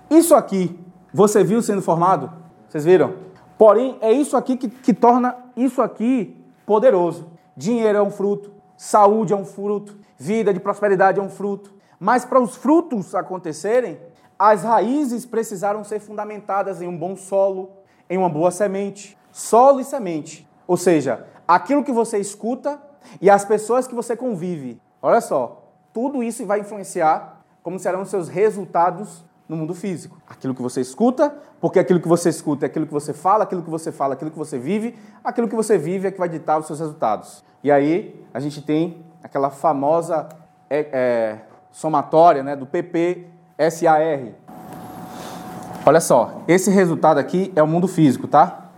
Isso 0.09 0.33
aqui, 0.33 0.79
você 1.13 1.43
viu 1.43 1.61
sendo 1.61 1.81
formado? 1.81 2.31
Vocês 2.67 2.85
viram? 2.85 3.13
Porém, 3.57 3.97
é 4.01 4.11
isso 4.11 4.35
aqui 4.35 4.57
que, 4.57 4.69
que 4.69 4.93
torna 4.93 5.35
isso 5.55 5.81
aqui 5.81 6.41
poderoso. 6.65 7.27
Dinheiro 7.55 7.97
é 7.97 8.01
um 8.01 8.09
fruto, 8.09 8.52
saúde 8.83 9.31
é 9.31 9.35
um 9.35 9.45
fruto, 9.45 9.95
vida 10.17 10.53
de 10.53 10.59
prosperidade 10.59 11.17
é 11.17 11.23
um 11.23 11.29
fruto. 11.29 11.73
Mas 11.97 12.25
para 12.25 12.41
os 12.41 12.57
frutos 12.57 13.15
acontecerem, 13.15 13.97
as 14.37 14.63
raízes 14.63 15.25
precisaram 15.25 15.85
ser 15.85 16.01
fundamentadas 16.01 16.81
em 16.81 16.87
um 16.87 16.97
bom 16.97 17.15
solo, 17.15 17.71
em 18.09 18.17
uma 18.17 18.27
boa 18.27 18.51
semente. 18.51 19.17
Solo 19.31 19.79
e 19.79 19.85
semente. 19.85 20.45
Ou 20.67 20.75
seja, 20.75 21.25
aquilo 21.47 21.81
que 21.81 21.93
você 21.93 22.17
escuta 22.17 22.77
e 23.21 23.29
as 23.29 23.45
pessoas 23.45 23.87
que 23.87 23.95
você 23.95 24.17
convive. 24.17 24.81
Olha 25.01 25.21
só, 25.21 25.63
tudo 25.93 26.21
isso 26.21 26.45
vai 26.45 26.59
influenciar 26.59 27.41
como 27.63 27.79
serão 27.79 28.01
os 28.01 28.09
seus 28.09 28.27
resultados 28.27 29.23
no 29.47 29.57
mundo 29.57 29.73
físico. 29.73 30.17
Aquilo 30.27 30.53
que 30.53 30.61
você 30.61 30.81
escuta, 30.81 31.35
porque 31.59 31.79
aquilo 31.79 31.99
que 31.99 32.07
você 32.07 32.29
escuta 32.29 32.65
é 32.65 32.67
aquilo 32.67 32.85
que 32.85 32.93
você 32.93 33.13
fala, 33.13 33.43
aquilo 33.43 33.61
que 33.61 33.69
você 33.69 33.91
fala, 33.91 34.13
aquilo 34.13 34.31
que 34.31 34.37
você 34.37 34.57
vive, 34.57 34.97
aquilo 35.23 35.47
que 35.47 35.55
você 35.55 35.77
vive 35.77 36.07
é 36.07 36.11
que 36.11 36.19
vai 36.19 36.29
ditar 36.29 36.59
os 36.59 36.67
seus 36.67 36.79
resultados. 36.79 37.43
E 37.63 37.71
aí 37.71 38.25
a 38.33 38.39
gente 38.39 38.61
tem 38.61 39.05
aquela 39.21 39.49
famosa 39.49 40.27
é, 40.69 40.87
é, 40.91 41.39
somatória 41.71 42.43
né, 42.43 42.55
do 42.55 42.65
PPSAR. 42.65 44.33
Olha 45.85 45.99
só, 45.99 46.41
esse 46.47 46.69
resultado 46.71 47.17
aqui 47.17 47.51
é 47.55 47.61
o 47.61 47.67
mundo 47.67 47.87
físico, 47.87 48.27
tá? 48.27 48.71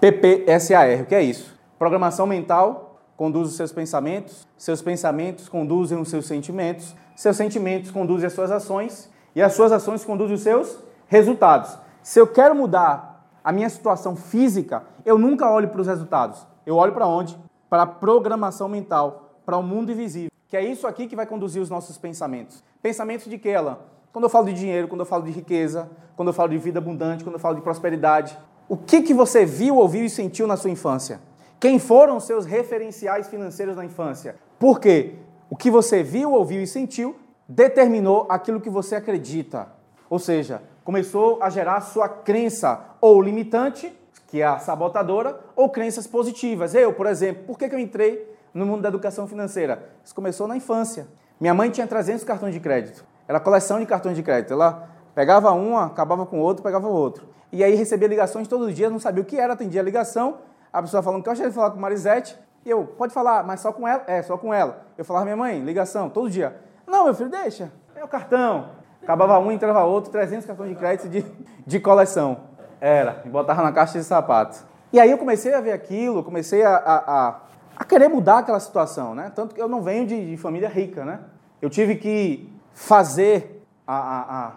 PPSAR, 0.00 1.02
o 1.02 1.06
que 1.06 1.14
é 1.14 1.22
isso? 1.22 1.56
Programação 1.78 2.26
mental 2.26 3.00
conduz 3.16 3.48
os 3.48 3.56
seus 3.56 3.72
pensamentos, 3.72 4.46
seus 4.56 4.80
pensamentos 4.80 5.48
conduzem 5.48 6.00
os 6.00 6.08
seus 6.08 6.26
sentimentos, 6.26 6.94
seus 7.16 7.36
sentimentos 7.36 7.90
conduzem 7.90 8.26
as 8.26 8.32
suas 8.32 8.50
ações 8.50 9.10
e 9.38 9.42
as 9.42 9.52
suas 9.52 9.70
ações 9.70 10.04
conduzem 10.04 10.34
os 10.34 10.40
seus 10.40 10.80
resultados. 11.06 11.78
Se 12.02 12.18
eu 12.18 12.26
quero 12.26 12.56
mudar 12.56 13.24
a 13.44 13.52
minha 13.52 13.70
situação 13.70 14.16
física, 14.16 14.82
eu 15.04 15.16
nunca 15.16 15.48
olho 15.48 15.68
para 15.68 15.80
os 15.80 15.86
resultados. 15.86 16.44
Eu 16.66 16.74
olho 16.74 16.90
para 16.90 17.06
onde? 17.06 17.38
Para 17.70 17.82
a 17.82 17.86
programação 17.86 18.68
mental, 18.68 19.38
para 19.46 19.56
o 19.56 19.62
mundo 19.62 19.92
invisível. 19.92 20.32
Que 20.48 20.56
é 20.56 20.64
isso 20.64 20.88
aqui 20.88 21.06
que 21.06 21.14
vai 21.14 21.24
conduzir 21.24 21.62
os 21.62 21.70
nossos 21.70 21.96
pensamentos. 21.96 22.64
Pensamentos 22.82 23.30
de 23.30 23.38
que, 23.38 23.48
ela? 23.48 23.86
Quando 24.12 24.24
eu 24.24 24.28
falo 24.28 24.46
de 24.46 24.54
dinheiro, 24.54 24.88
quando 24.88 25.02
eu 25.02 25.06
falo 25.06 25.22
de 25.22 25.30
riqueza, 25.30 25.88
quando 26.16 26.30
eu 26.30 26.34
falo 26.34 26.48
de 26.48 26.58
vida 26.58 26.80
abundante, 26.80 27.22
quando 27.22 27.34
eu 27.34 27.40
falo 27.40 27.54
de 27.54 27.62
prosperidade. 27.62 28.36
O 28.68 28.76
que, 28.76 29.02
que 29.02 29.14
você 29.14 29.44
viu, 29.44 29.76
ouviu 29.76 30.04
e 30.04 30.10
sentiu 30.10 30.48
na 30.48 30.56
sua 30.56 30.70
infância? 30.70 31.20
Quem 31.60 31.78
foram 31.78 32.16
os 32.16 32.24
seus 32.24 32.44
referenciais 32.44 33.28
financeiros 33.28 33.76
na 33.76 33.84
infância? 33.84 34.34
Por 34.58 34.80
quê? 34.80 35.14
O 35.48 35.54
que 35.54 35.70
você 35.70 36.02
viu, 36.02 36.32
ouviu 36.32 36.60
e 36.60 36.66
sentiu 36.66 37.14
determinou 37.48 38.26
aquilo 38.28 38.60
que 38.60 38.68
você 38.68 38.96
acredita. 38.96 39.68
Ou 40.10 40.18
seja, 40.18 40.62
começou 40.84 41.42
a 41.42 41.48
gerar 41.48 41.80
sua 41.80 42.08
crença 42.08 42.80
ou 43.00 43.20
limitante, 43.22 43.96
que 44.26 44.42
é 44.42 44.46
a 44.46 44.58
sabotadora, 44.58 45.40
ou 45.56 45.70
crenças 45.70 46.06
positivas. 46.06 46.74
Eu, 46.74 46.92
por 46.92 47.06
exemplo, 47.06 47.44
por 47.44 47.58
que 47.58 47.64
eu 47.64 47.78
entrei 47.78 48.36
no 48.52 48.66
mundo 48.66 48.82
da 48.82 48.88
educação 48.88 49.26
financeira? 49.26 49.90
Isso 50.04 50.14
começou 50.14 50.46
na 50.46 50.56
infância. 50.56 51.06
Minha 51.40 51.54
mãe 51.54 51.70
tinha 51.70 51.86
300 51.86 52.24
cartões 52.24 52.52
de 52.52 52.60
crédito. 52.60 53.04
Era 53.26 53.40
coleção 53.40 53.80
de 53.80 53.86
cartões 53.86 54.16
de 54.16 54.22
crédito. 54.22 54.52
Ela 54.52 54.88
pegava 55.14 55.52
um, 55.52 55.76
acabava 55.78 56.26
com 56.26 56.38
outro, 56.40 56.62
pegava 56.62 56.88
outro. 56.88 57.28
E 57.50 57.64
aí 57.64 57.74
recebia 57.74 58.08
ligações 58.08 58.46
todos 58.46 58.68
os 58.68 58.74
dias, 58.74 58.92
não 58.92 58.98
sabia 58.98 59.22
o 59.22 59.26
que 59.26 59.38
era, 59.38 59.54
atendia 59.54 59.80
a 59.80 59.84
ligação. 59.84 60.38
A 60.70 60.82
pessoa 60.82 61.02
falando 61.02 61.22
que 61.22 61.28
eu 61.28 61.32
achei 61.32 61.46
de 61.46 61.54
falar 61.54 61.70
com 61.70 61.80
Marisete. 61.80 62.38
E 62.64 62.70
eu, 62.70 62.84
pode 62.84 63.14
falar, 63.14 63.44
mas 63.44 63.60
só 63.60 63.72
com 63.72 63.88
ela? 63.88 64.02
É, 64.06 64.22
só 64.22 64.36
com 64.36 64.52
ela. 64.52 64.84
Eu 64.98 65.04
falava, 65.04 65.24
minha 65.24 65.36
mãe, 65.36 65.60
ligação, 65.60 66.10
todo 66.10 66.28
dia. 66.28 66.67
Não, 66.88 67.04
meu 67.04 67.14
filho, 67.14 67.30
deixa. 67.30 67.70
É 67.94 68.02
o 68.02 68.08
cartão. 68.08 68.70
Acabava 69.02 69.38
um, 69.38 69.52
entrava 69.52 69.84
outro, 69.84 70.10
300 70.10 70.46
cartões 70.46 70.70
de 70.70 70.76
crédito 70.76 71.08
de, 71.08 71.24
de 71.66 71.80
coleção. 71.80 72.48
Era, 72.80 73.22
e 73.24 73.28
botava 73.28 73.62
na 73.62 73.72
caixa 73.72 73.98
de 73.98 74.04
sapatos. 74.04 74.64
E 74.92 74.98
aí 74.98 75.10
eu 75.10 75.18
comecei 75.18 75.54
a 75.54 75.60
ver 75.60 75.72
aquilo, 75.72 76.24
comecei 76.24 76.62
a, 76.62 76.76
a, 76.76 76.96
a, 76.96 77.40
a 77.76 77.84
querer 77.84 78.08
mudar 78.08 78.38
aquela 78.38 78.60
situação, 78.60 79.14
né? 79.14 79.30
Tanto 79.34 79.54
que 79.54 79.60
eu 79.60 79.68
não 79.68 79.82
venho 79.82 80.06
de, 80.06 80.30
de 80.30 80.36
família 80.36 80.68
rica, 80.68 81.04
né? 81.04 81.20
Eu 81.60 81.68
tive 81.68 81.96
que 81.96 82.50
fazer 82.72 83.64
a, 83.86 84.46
a, 84.46 84.52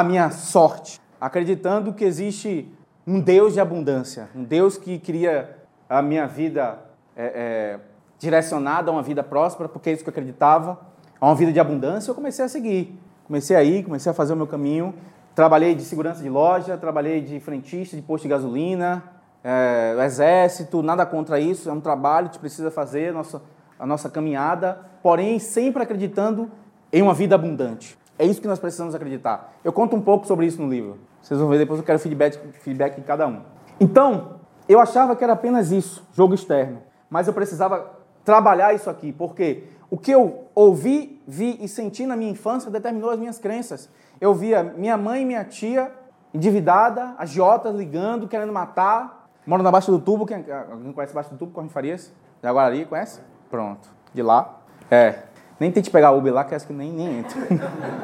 a, 0.00 0.04
minha 0.04 0.30
sorte, 0.30 1.00
acreditando 1.20 1.92
que 1.92 2.04
existe 2.04 2.72
um 3.06 3.20
Deus 3.20 3.52
de 3.52 3.60
abundância, 3.60 4.28
um 4.34 4.42
Deus 4.42 4.76
que 4.76 4.98
queria 4.98 5.56
a 5.88 6.02
minha 6.02 6.26
vida 6.26 6.78
é, 7.14 7.24
é, 7.24 7.80
direcionada 8.18 8.90
a 8.90 8.92
uma 8.92 9.02
vida 9.02 9.22
próspera, 9.22 9.68
porque 9.68 9.90
é 9.90 9.92
isso 9.92 10.02
que 10.02 10.08
eu 10.08 10.12
acreditava, 10.12 10.80
a 11.20 11.26
uma 11.26 11.34
vida 11.34 11.52
de 11.52 11.60
abundância, 11.60 12.10
eu 12.10 12.14
comecei 12.14 12.44
a 12.44 12.48
seguir. 12.48 12.98
Comecei 13.26 13.56
a 13.56 13.62
ir, 13.62 13.84
comecei 13.84 14.10
a 14.10 14.14
fazer 14.14 14.32
o 14.32 14.36
meu 14.36 14.46
caminho. 14.46 14.94
Trabalhei 15.34 15.74
de 15.74 15.82
segurança 15.82 16.22
de 16.22 16.28
loja, 16.28 16.76
trabalhei 16.76 17.20
de 17.20 17.38
frentista 17.40 17.96
de 17.96 18.02
posto 18.02 18.22
de 18.22 18.28
gasolina, 18.28 19.02
é, 19.44 19.94
exército, 20.04 20.82
nada 20.82 21.04
contra 21.04 21.38
isso, 21.38 21.68
é 21.68 21.72
um 21.72 21.80
trabalho, 21.80 22.26
gente 22.26 22.38
precisa 22.38 22.70
fazer 22.70 23.10
a 23.10 23.12
nossa, 23.12 23.42
a 23.78 23.86
nossa 23.86 24.08
caminhada, 24.08 24.80
porém 25.02 25.38
sempre 25.38 25.82
acreditando 25.82 26.50
em 26.92 27.02
uma 27.02 27.14
vida 27.14 27.34
abundante. 27.34 27.98
É 28.18 28.24
isso 28.24 28.40
que 28.40 28.48
nós 28.48 28.58
precisamos 28.58 28.94
acreditar. 28.94 29.52
Eu 29.62 29.72
conto 29.72 29.94
um 29.94 30.00
pouco 30.00 30.26
sobre 30.26 30.46
isso 30.46 30.60
no 30.60 30.68
livro. 30.68 30.98
Vocês 31.22 31.38
vão 31.38 31.48
ver 31.48 31.58
depois, 31.58 31.78
eu 31.78 31.86
quero 31.86 31.98
feedback, 31.98 32.38
feedback 32.60 32.96
de 32.96 33.02
cada 33.02 33.26
um. 33.26 33.40
Então, 33.78 34.36
eu 34.68 34.80
achava 34.80 35.14
que 35.14 35.22
era 35.22 35.34
apenas 35.34 35.70
isso, 35.70 36.04
jogo 36.12 36.34
externo. 36.34 36.78
Mas 37.10 37.28
eu 37.28 37.34
precisava 37.34 37.90
trabalhar 38.24 38.74
isso 38.74 38.90
aqui, 38.90 39.12
porque 39.12 39.64
o 39.90 39.96
que 39.96 40.10
eu 40.10 40.46
ouvi, 40.54 41.22
vi 41.26 41.58
e 41.60 41.68
senti 41.68 42.06
na 42.06 42.16
minha 42.16 42.30
infância 42.30 42.70
determinou 42.70 43.10
as 43.10 43.18
minhas 43.18 43.38
crenças. 43.38 43.88
Eu 44.20 44.34
via 44.34 44.62
minha 44.62 44.96
mãe 44.96 45.22
e 45.22 45.24
minha 45.24 45.44
tia 45.44 45.92
endividada, 46.34 47.14
agiotas 47.18 47.74
ligando, 47.74 48.26
querendo 48.26 48.52
matar. 48.52 49.28
Moro 49.46 49.62
na 49.62 49.70
Baixa 49.70 49.92
do 49.92 49.98
Tubo, 49.98 50.26
quem, 50.26 50.44
alguém 50.70 50.92
conhece 50.92 51.14
Baixa 51.14 51.30
do 51.30 51.36
Tubo, 51.36 51.52
Corre 51.52 51.68
Farias? 51.68 52.12
Da 52.42 52.52
Guarari, 52.52 52.84
conhece? 52.84 53.20
Pronto. 53.50 53.88
De 54.12 54.22
lá. 54.22 54.58
É. 54.90 55.20
Nem 55.58 55.70
tente 55.70 55.90
pegar 55.90 56.12
Uber 56.12 56.32
lá, 56.34 56.44
que 56.44 56.54
acho 56.54 56.66
que 56.66 56.72
nem, 56.72 56.92
nem 56.92 57.20
entra. 57.20 57.40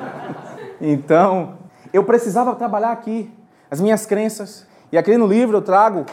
então, 0.80 1.58
eu 1.92 2.04
precisava 2.04 2.54
trabalhar 2.54 2.92
aqui 2.92 3.30
as 3.70 3.80
minhas 3.80 4.06
crenças. 4.06 4.66
E 4.90 4.96
aqui 4.96 5.16
no 5.16 5.26
livro 5.26 5.56
eu 5.56 5.62
trago 5.62 6.06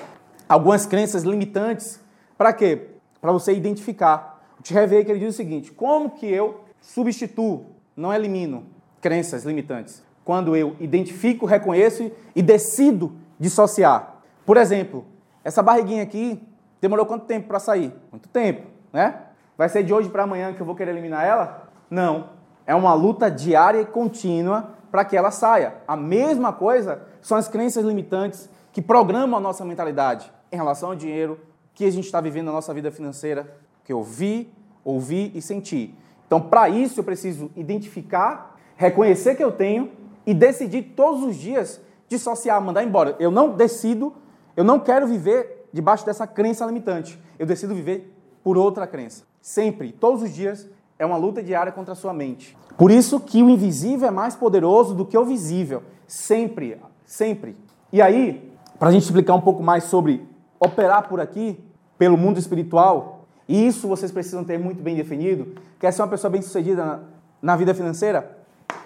algumas 0.47 0.86
crenças 0.86 1.23
limitantes. 1.23 1.99
Para 2.38 2.51
quê? 2.51 2.89
Para 3.21 3.32
você 3.32 3.53
identificar. 3.53 4.38
O 4.59 4.63
Thierry 4.63 5.05
que 5.05 5.11
ele 5.11 5.19
diz 5.19 5.33
o 5.33 5.37
seguinte: 5.37 5.71
como 5.71 6.09
que 6.09 6.25
eu 6.25 6.61
substituo, 6.81 7.65
não 7.95 8.13
elimino 8.13 8.65
crenças 9.01 9.43
limitantes? 9.43 10.03
Quando 10.23 10.55
eu 10.55 10.75
identifico, 10.79 11.45
reconheço 11.45 12.11
e 12.35 12.41
decido 12.41 13.13
dissociar. 13.39 14.17
Por 14.45 14.57
exemplo, 14.57 15.05
essa 15.43 15.63
barriguinha 15.63 16.03
aqui 16.03 16.41
demorou 16.81 17.05
quanto 17.05 17.25
tempo 17.25 17.47
para 17.47 17.59
sair? 17.59 17.93
Muito 18.11 18.27
tempo, 18.29 18.67
né? 18.91 19.23
Vai 19.57 19.69
ser 19.69 19.83
de 19.83 19.93
hoje 19.93 20.09
para 20.09 20.23
amanhã 20.23 20.53
que 20.53 20.61
eu 20.61 20.65
vou 20.65 20.75
querer 20.75 20.91
eliminar 20.91 21.25
ela? 21.25 21.69
Não. 21.89 22.29
É 22.65 22.75
uma 22.75 22.93
luta 22.93 23.29
diária 23.31 23.81
e 23.81 23.85
contínua 23.85 24.75
para 24.91 25.03
que 25.03 25.17
ela 25.17 25.31
saia. 25.31 25.75
A 25.87 25.95
mesma 25.95 26.53
coisa 26.53 27.01
são 27.21 27.37
as 27.37 27.47
crenças 27.47 27.83
limitantes 27.83 28.49
que 28.71 28.81
programam 28.81 29.37
a 29.37 29.41
nossa 29.41 29.65
mentalidade 29.65 30.31
em 30.51 30.55
relação 30.55 30.89
ao 30.89 30.95
dinheiro 30.95 31.39
que 31.73 31.85
a 31.85 31.91
gente 31.91 32.05
está 32.05 32.21
vivendo 32.21 32.47
na 32.47 32.51
nossa 32.51 32.73
vida 32.73 32.91
financeira, 32.91 33.55
que 33.89 33.93
eu 33.93 34.04
vi, 34.04 34.54
ouvi 34.86 35.32
e 35.34 35.41
senti. 35.41 35.95
Então, 36.28 36.39
para 36.39 36.69
isso, 36.69 36.99
eu 36.99 37.04
preciso 37.04 37.49
identificar, 37.56 38.56
reconhecer 38.75 39.34
que 39.34 39.43
eu 39.43 39.52
tenho 39.52 39.89
e 40.28 40.32
decidir 40.32 40.93
todos 40.95 41.23
os 41.23 41.36
dias 41.36 41.82
dissociar, 42.08 42.62
mandar 42.62 42.84
embora. 42.84 43.15
Eu 43.19 43.32
não 43.32 43.56
decido, 43.56 44.13
eu 44.56 44.63
não 44.63 44.80
quero 44.80 45.08
viver 45.08 45.67
debaixo 45.73 46.06
dessa 46.06 46.28
crença 46.28 46.67
limitante. 46.67 47.19
Eu 47.39 47.47
decido 47.47 47.73
viver 47.73 48.15
por 48.43 48.60
outra 48.60 48.86
crença. 48.86 49.23
Sempre, 49.41 49.91
todos 49.91 50.21
os 50.21 50.36
dias, 50.36 50.69
é 50.99 51.04
uma 51.04 51.17
luta 51.17 51.41
diária 51.41 51.71
contra 51.71 51.93
a 51.93 51.95
sua 51.95 52.13
mente. 52.13 52.56
Por 52.78 52.91
isso 52.91 53.19
que 53.19 53.41
o 53.41 53.49
invisível 53.49 54.08
é 54.08 54.12
mais 54.12 54.36
poderoso 54.36 54.93
do 54.93 55.04
que 55.04 55.17
o 55.17 55.25
visível. 55.25 55.82
Sempre, 56.06 56.80
sempre. 57.08 57.58
E 57.91 58.04
aí, 58.04 58.54
para 58.78 58.89
a 58.89 58.91
gente 58.91 59.02
explicar 59.02 59.34
um 59.34 59.41
pouco 59.41 59.63
mais 59.63 59.86
sobre 59.86 60.28
operar 60.60 61.10
por 61.10 61.19
aqui, 61.19 61.60
pelo 61.97 62.15
mundo 62.15 62.38
espiritual, 62.38 63.18
e 63.49 63.65
isso 63.65 63.88
vocês 63.88 64.12
precisam 64.12 64.43
ter 64.43 64.59
muito 64.59 64.83
bem 64.83 64.95
definido, 64.95 65.55
quer 65.79 65.91
ser 65.91 66.03
uma 66.03 66.07
pessoa 66.07 66.29
bem 66.29 66.39
sucedida 66.39 66.85
na, 66.85 66.99
na 67.41 67.55
vida 67.55 67.73
financeira? 67.73 68.38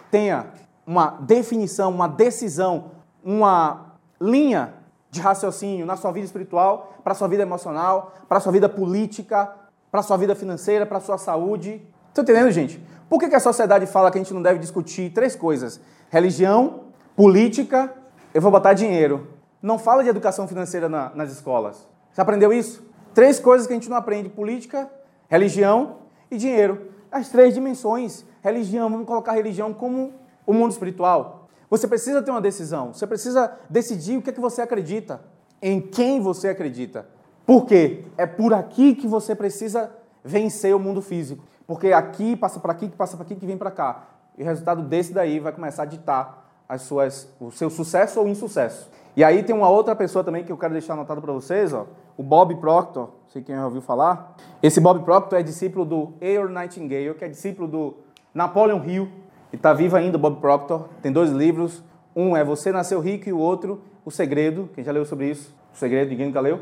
Tenha 0.10 0.48
uma 0.88 1.18
definição, 1.20 1.92
uma 1.92 2.08
decisão, 2.08 2.92
uma 3.22 3.98
linha 4.22 4.74
de 5.12 5.20
raciocínio 5.20 5.86
na 5.86 5.98
sua 5.98 6.14
vida 6.14 6.26
espiritual, 6.26 6.96
para 7.04 7.14
sua 7.14 7.28
vida 7.28 7.44
emocional, 7.44 8.14
para 8.30 8.40
sua 8.40 8.54
vida 8.54 8.70
política, 8.70 9.52
para 9.92 10.02
sua 10.02 10.16
vida 10.16 10.34
financeira, 10.34 10.86
para 10.86 11.02
sua 11.02 11.18
saúde. 11.18 11.86
Estão 12.08 12.24
entendendo, 12.24 12.50
gente? 12.50 12.82
Por 13.10 13.20
que, 13.20 13.28
que 13.28 13.36
a 13.36 13.42
sociedade 13.42 13.86
fala 13.86 14.10
que 14.10 14.18
a 14.18 14.22
gente 14.22 14.34
não 14.34 14.42
deve 14.42 14.60
discutir 14.60 15.12
três 15.12 15.36
coisas? 15.36 15.82
Religião, 16.10 16.86
política, 17.18 17.94
eu 18.34 18.42
vou 18.42 18.50
botar 18.50 18.72
dinheiro. 18.72 19.28
Não 19.62 19.78
fala 19.78 20.04
de 20.04 20.10
educação 20.10 20.48
financeira 20.48 20.88
na, 20.88 21.12
nas 21.14 21.34
escolas. 21.34 21.86
Você 22.14 22.22
aprendeu 22.22 22.54
isso? 22.54 22.93
Três 23.14 23.40
coisas 23.40 23.68
que 23.68 23.74
a 23.74 23.76
gente 23.76 23.90
não 23.90 23.98
aprende: 23.98 24.30
política, 24.30 24.90
religião 25.28 25.98
e 26.30 26.38
dinheiro. 26.38 26.92
As 27.12 27.30
três 27.30 27.54
dimensões. 27.54 28.26
Religião, 28.42 28.90
vamos 28.90 29.06
colocar 29.06 29.34
religião 29.34 29.74
como 29.74 30.14
o 30.46 30.54
mundo 30.54 30.72
espiritual. 30.72 31.48
Você 31.70 31.88
precisa 31.88 32.22
ter 32.22 32.32
uma 32.32 32.42
decisão. 32.42 32.94
Você 32.94 33.08
precisa 33.08 33.52
decidir 33.70 34.18
o 34.18 34.22
que 34.22 34.30
é 34.30 34.34
que 34.34 34.40
você 34.40 34.62
acredita, 34.62 35.22
em 35.62 35.82
quem 35.82 36.20
você 36.20 36.50
acredita. 36.50 37.08
Por 37.46 37.66
quê? 37.66 38.06
É 38.18 38.26
por 38.26 38.54
aqui 38.54 38.96
que 38.96 39.08
você 39.08 39.36
precisa 39.36 39.92
vencer 40.24 40.76
o 40.76 40.80
mundo 40.80 41.02
físico. 41.02 41.44
Porque 41.66 41.92
aqui 41.92 42.36
passa 42.36 42.60
para 42.60 42.72
aqui, 42.72 42.90
que 42.90 42.96
passa 42.96 43.16
para 43.16 43.26
aqui, 43.26 43.36
que 43.36 43.46
vem 43.46 43.58
para 43.58 43.72
cá. 43.72 44.08
E 44.38 44.44
o 44.44 44.46
resultado 44.46 44.82
desse 44.84 45.14
daí 45.14 45.40
vai 45.40 45.52
começar 45.52 45.84
a 45.84 45.86
ditar 45.86 46.44
as 46.68 46.82
suas, 46.84 47.28
o 47.40 47.52
seu 47.52 47.70
sucesso 47.70 48.20
ou 48.20 48.28
insucesso. 48.28 48.90
E 49.16 49.24
aí 49.24 49.44
tem 49.44 49.56
uma 49.56 49.70
outra 49.70 49.96
pessoa 49.96 50.24
também 50.24 50.44
que 50.44 50.52
eu 50.52 50.58
quero 50.58 50.74
deixar 50.74 50.94
anotado 50.94 51.22
para 51.22 51.32
vocês, 51.32 51.72
ó, 51.74 51.86
o 52.18 52.24
Bob 52.24 52.56
Proctor, 52.56 53.10
sei 53.28 53.42
quem 53.42 53.56
já 53.56 53.66
ouviu 53.66 53.82
falar. 53.82 54.36
Esse 54.62 54.80
Bob 54.80 55.04
Proctor 55.04 55.40
é 55.40 55.44
discípulo 55.44 55.86
do 55.86 56.14
Earl 56.20 56.50
Nightingale, 56.50 57.14
que 57.14 57.24
é 57.24 57.28
discípulo 57.28 57.68
do 57.68 57.98
Napoleon 58.34 58.84
Hill, 58.84 59.10
e 59.52 59.56
está 59.56 59.72
vivo 59.74 59.96
ainda, 59.96 60.18
Bob 60.18 60.40
Proctor. 60.40 60.88
Tem 61.02 61.12
dois 61.12 61.30
livros, 61.30 61.84
um 62.16 62.36
é 62.36 62.44
Você 62.44 62.72
Nasceu 62.72 63.00
Rico 63.00 63.30
e 63.30 63.34
o 63.34 63.38
outro, 63.38 63.82
O 64.04 64.10
Segredo. 64.10 64.70
Quem 64.74 64.84
já 64.84 64.92
leu 64.92 65.06
sobre 65.06 65.30
isso? 65.30 65.56
O 65.74 65.78
Segredo, 65.78 66.10
ninguém 66.10 66.28
nunca 66.28 66.40
leu? 66.40 66.60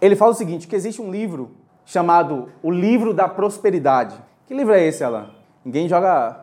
Ele 0.00 0.14
fala 0.14 0.30
o 0.30 0.34
seguinte, 0.34 0.68
que 0.68 0.76
existe 0.76 1.02
um 1.02 1.10
livro 1.10 1.50
chamado 1.84 2.48
O 2.62 2.70
Livro 2.70 3.12
da 3.12 3.28
Prosperidade. 3.28 4.16
Que 4.46 4.54
livro 4.54 4.72
é 4.72 4.84
esse, 4.84 5.02
Alan? 5.02 5.30
Ninguém 5.64 5.88
joga... 5.88 6.40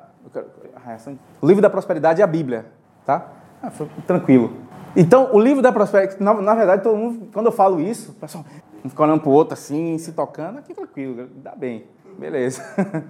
O 1.41 1.47
livro 1.47 1.61
da 1.61 1.69
prosperidade 1.69 2.21
é 2.21 2.23
a 2.23 2.27
Bíblia, 2.27 2.67
tá? 3.05 3.27
Ah, 3.61 3.71
tranquilo. 4.07 4.53
Então, 4.95 5.29
o 5.33 5.39
livro 5.39 5.61
da 5.61 5.71
prosperidade, 5.71 6.21
na, 6.21 6.33
na, 6.33 6.55
verdade, 6.55 6.83
todo 6.83 6.97
mundo, 6.97 7.29
quando 7.31 7.45
eu 7.45 7.51
falo 7.51 7.79
isso, 7.79 8.11
o 8.11 8.15
pessoal 8.15 8.43
fica 8.83 9.03
olhando 9.03 9.21
para 9.21 9.29
o 9.29 9.33
outro 9.33 9.53
assim, 9.53 9.97
se 9.97 10.11
tocando, 10.11 10.59
aqui 10.59 10.73
tranquilo, 10.73 11.29
dá 11.35 11.55
bem, 11.55 11.85
beleza. 12.17 12.63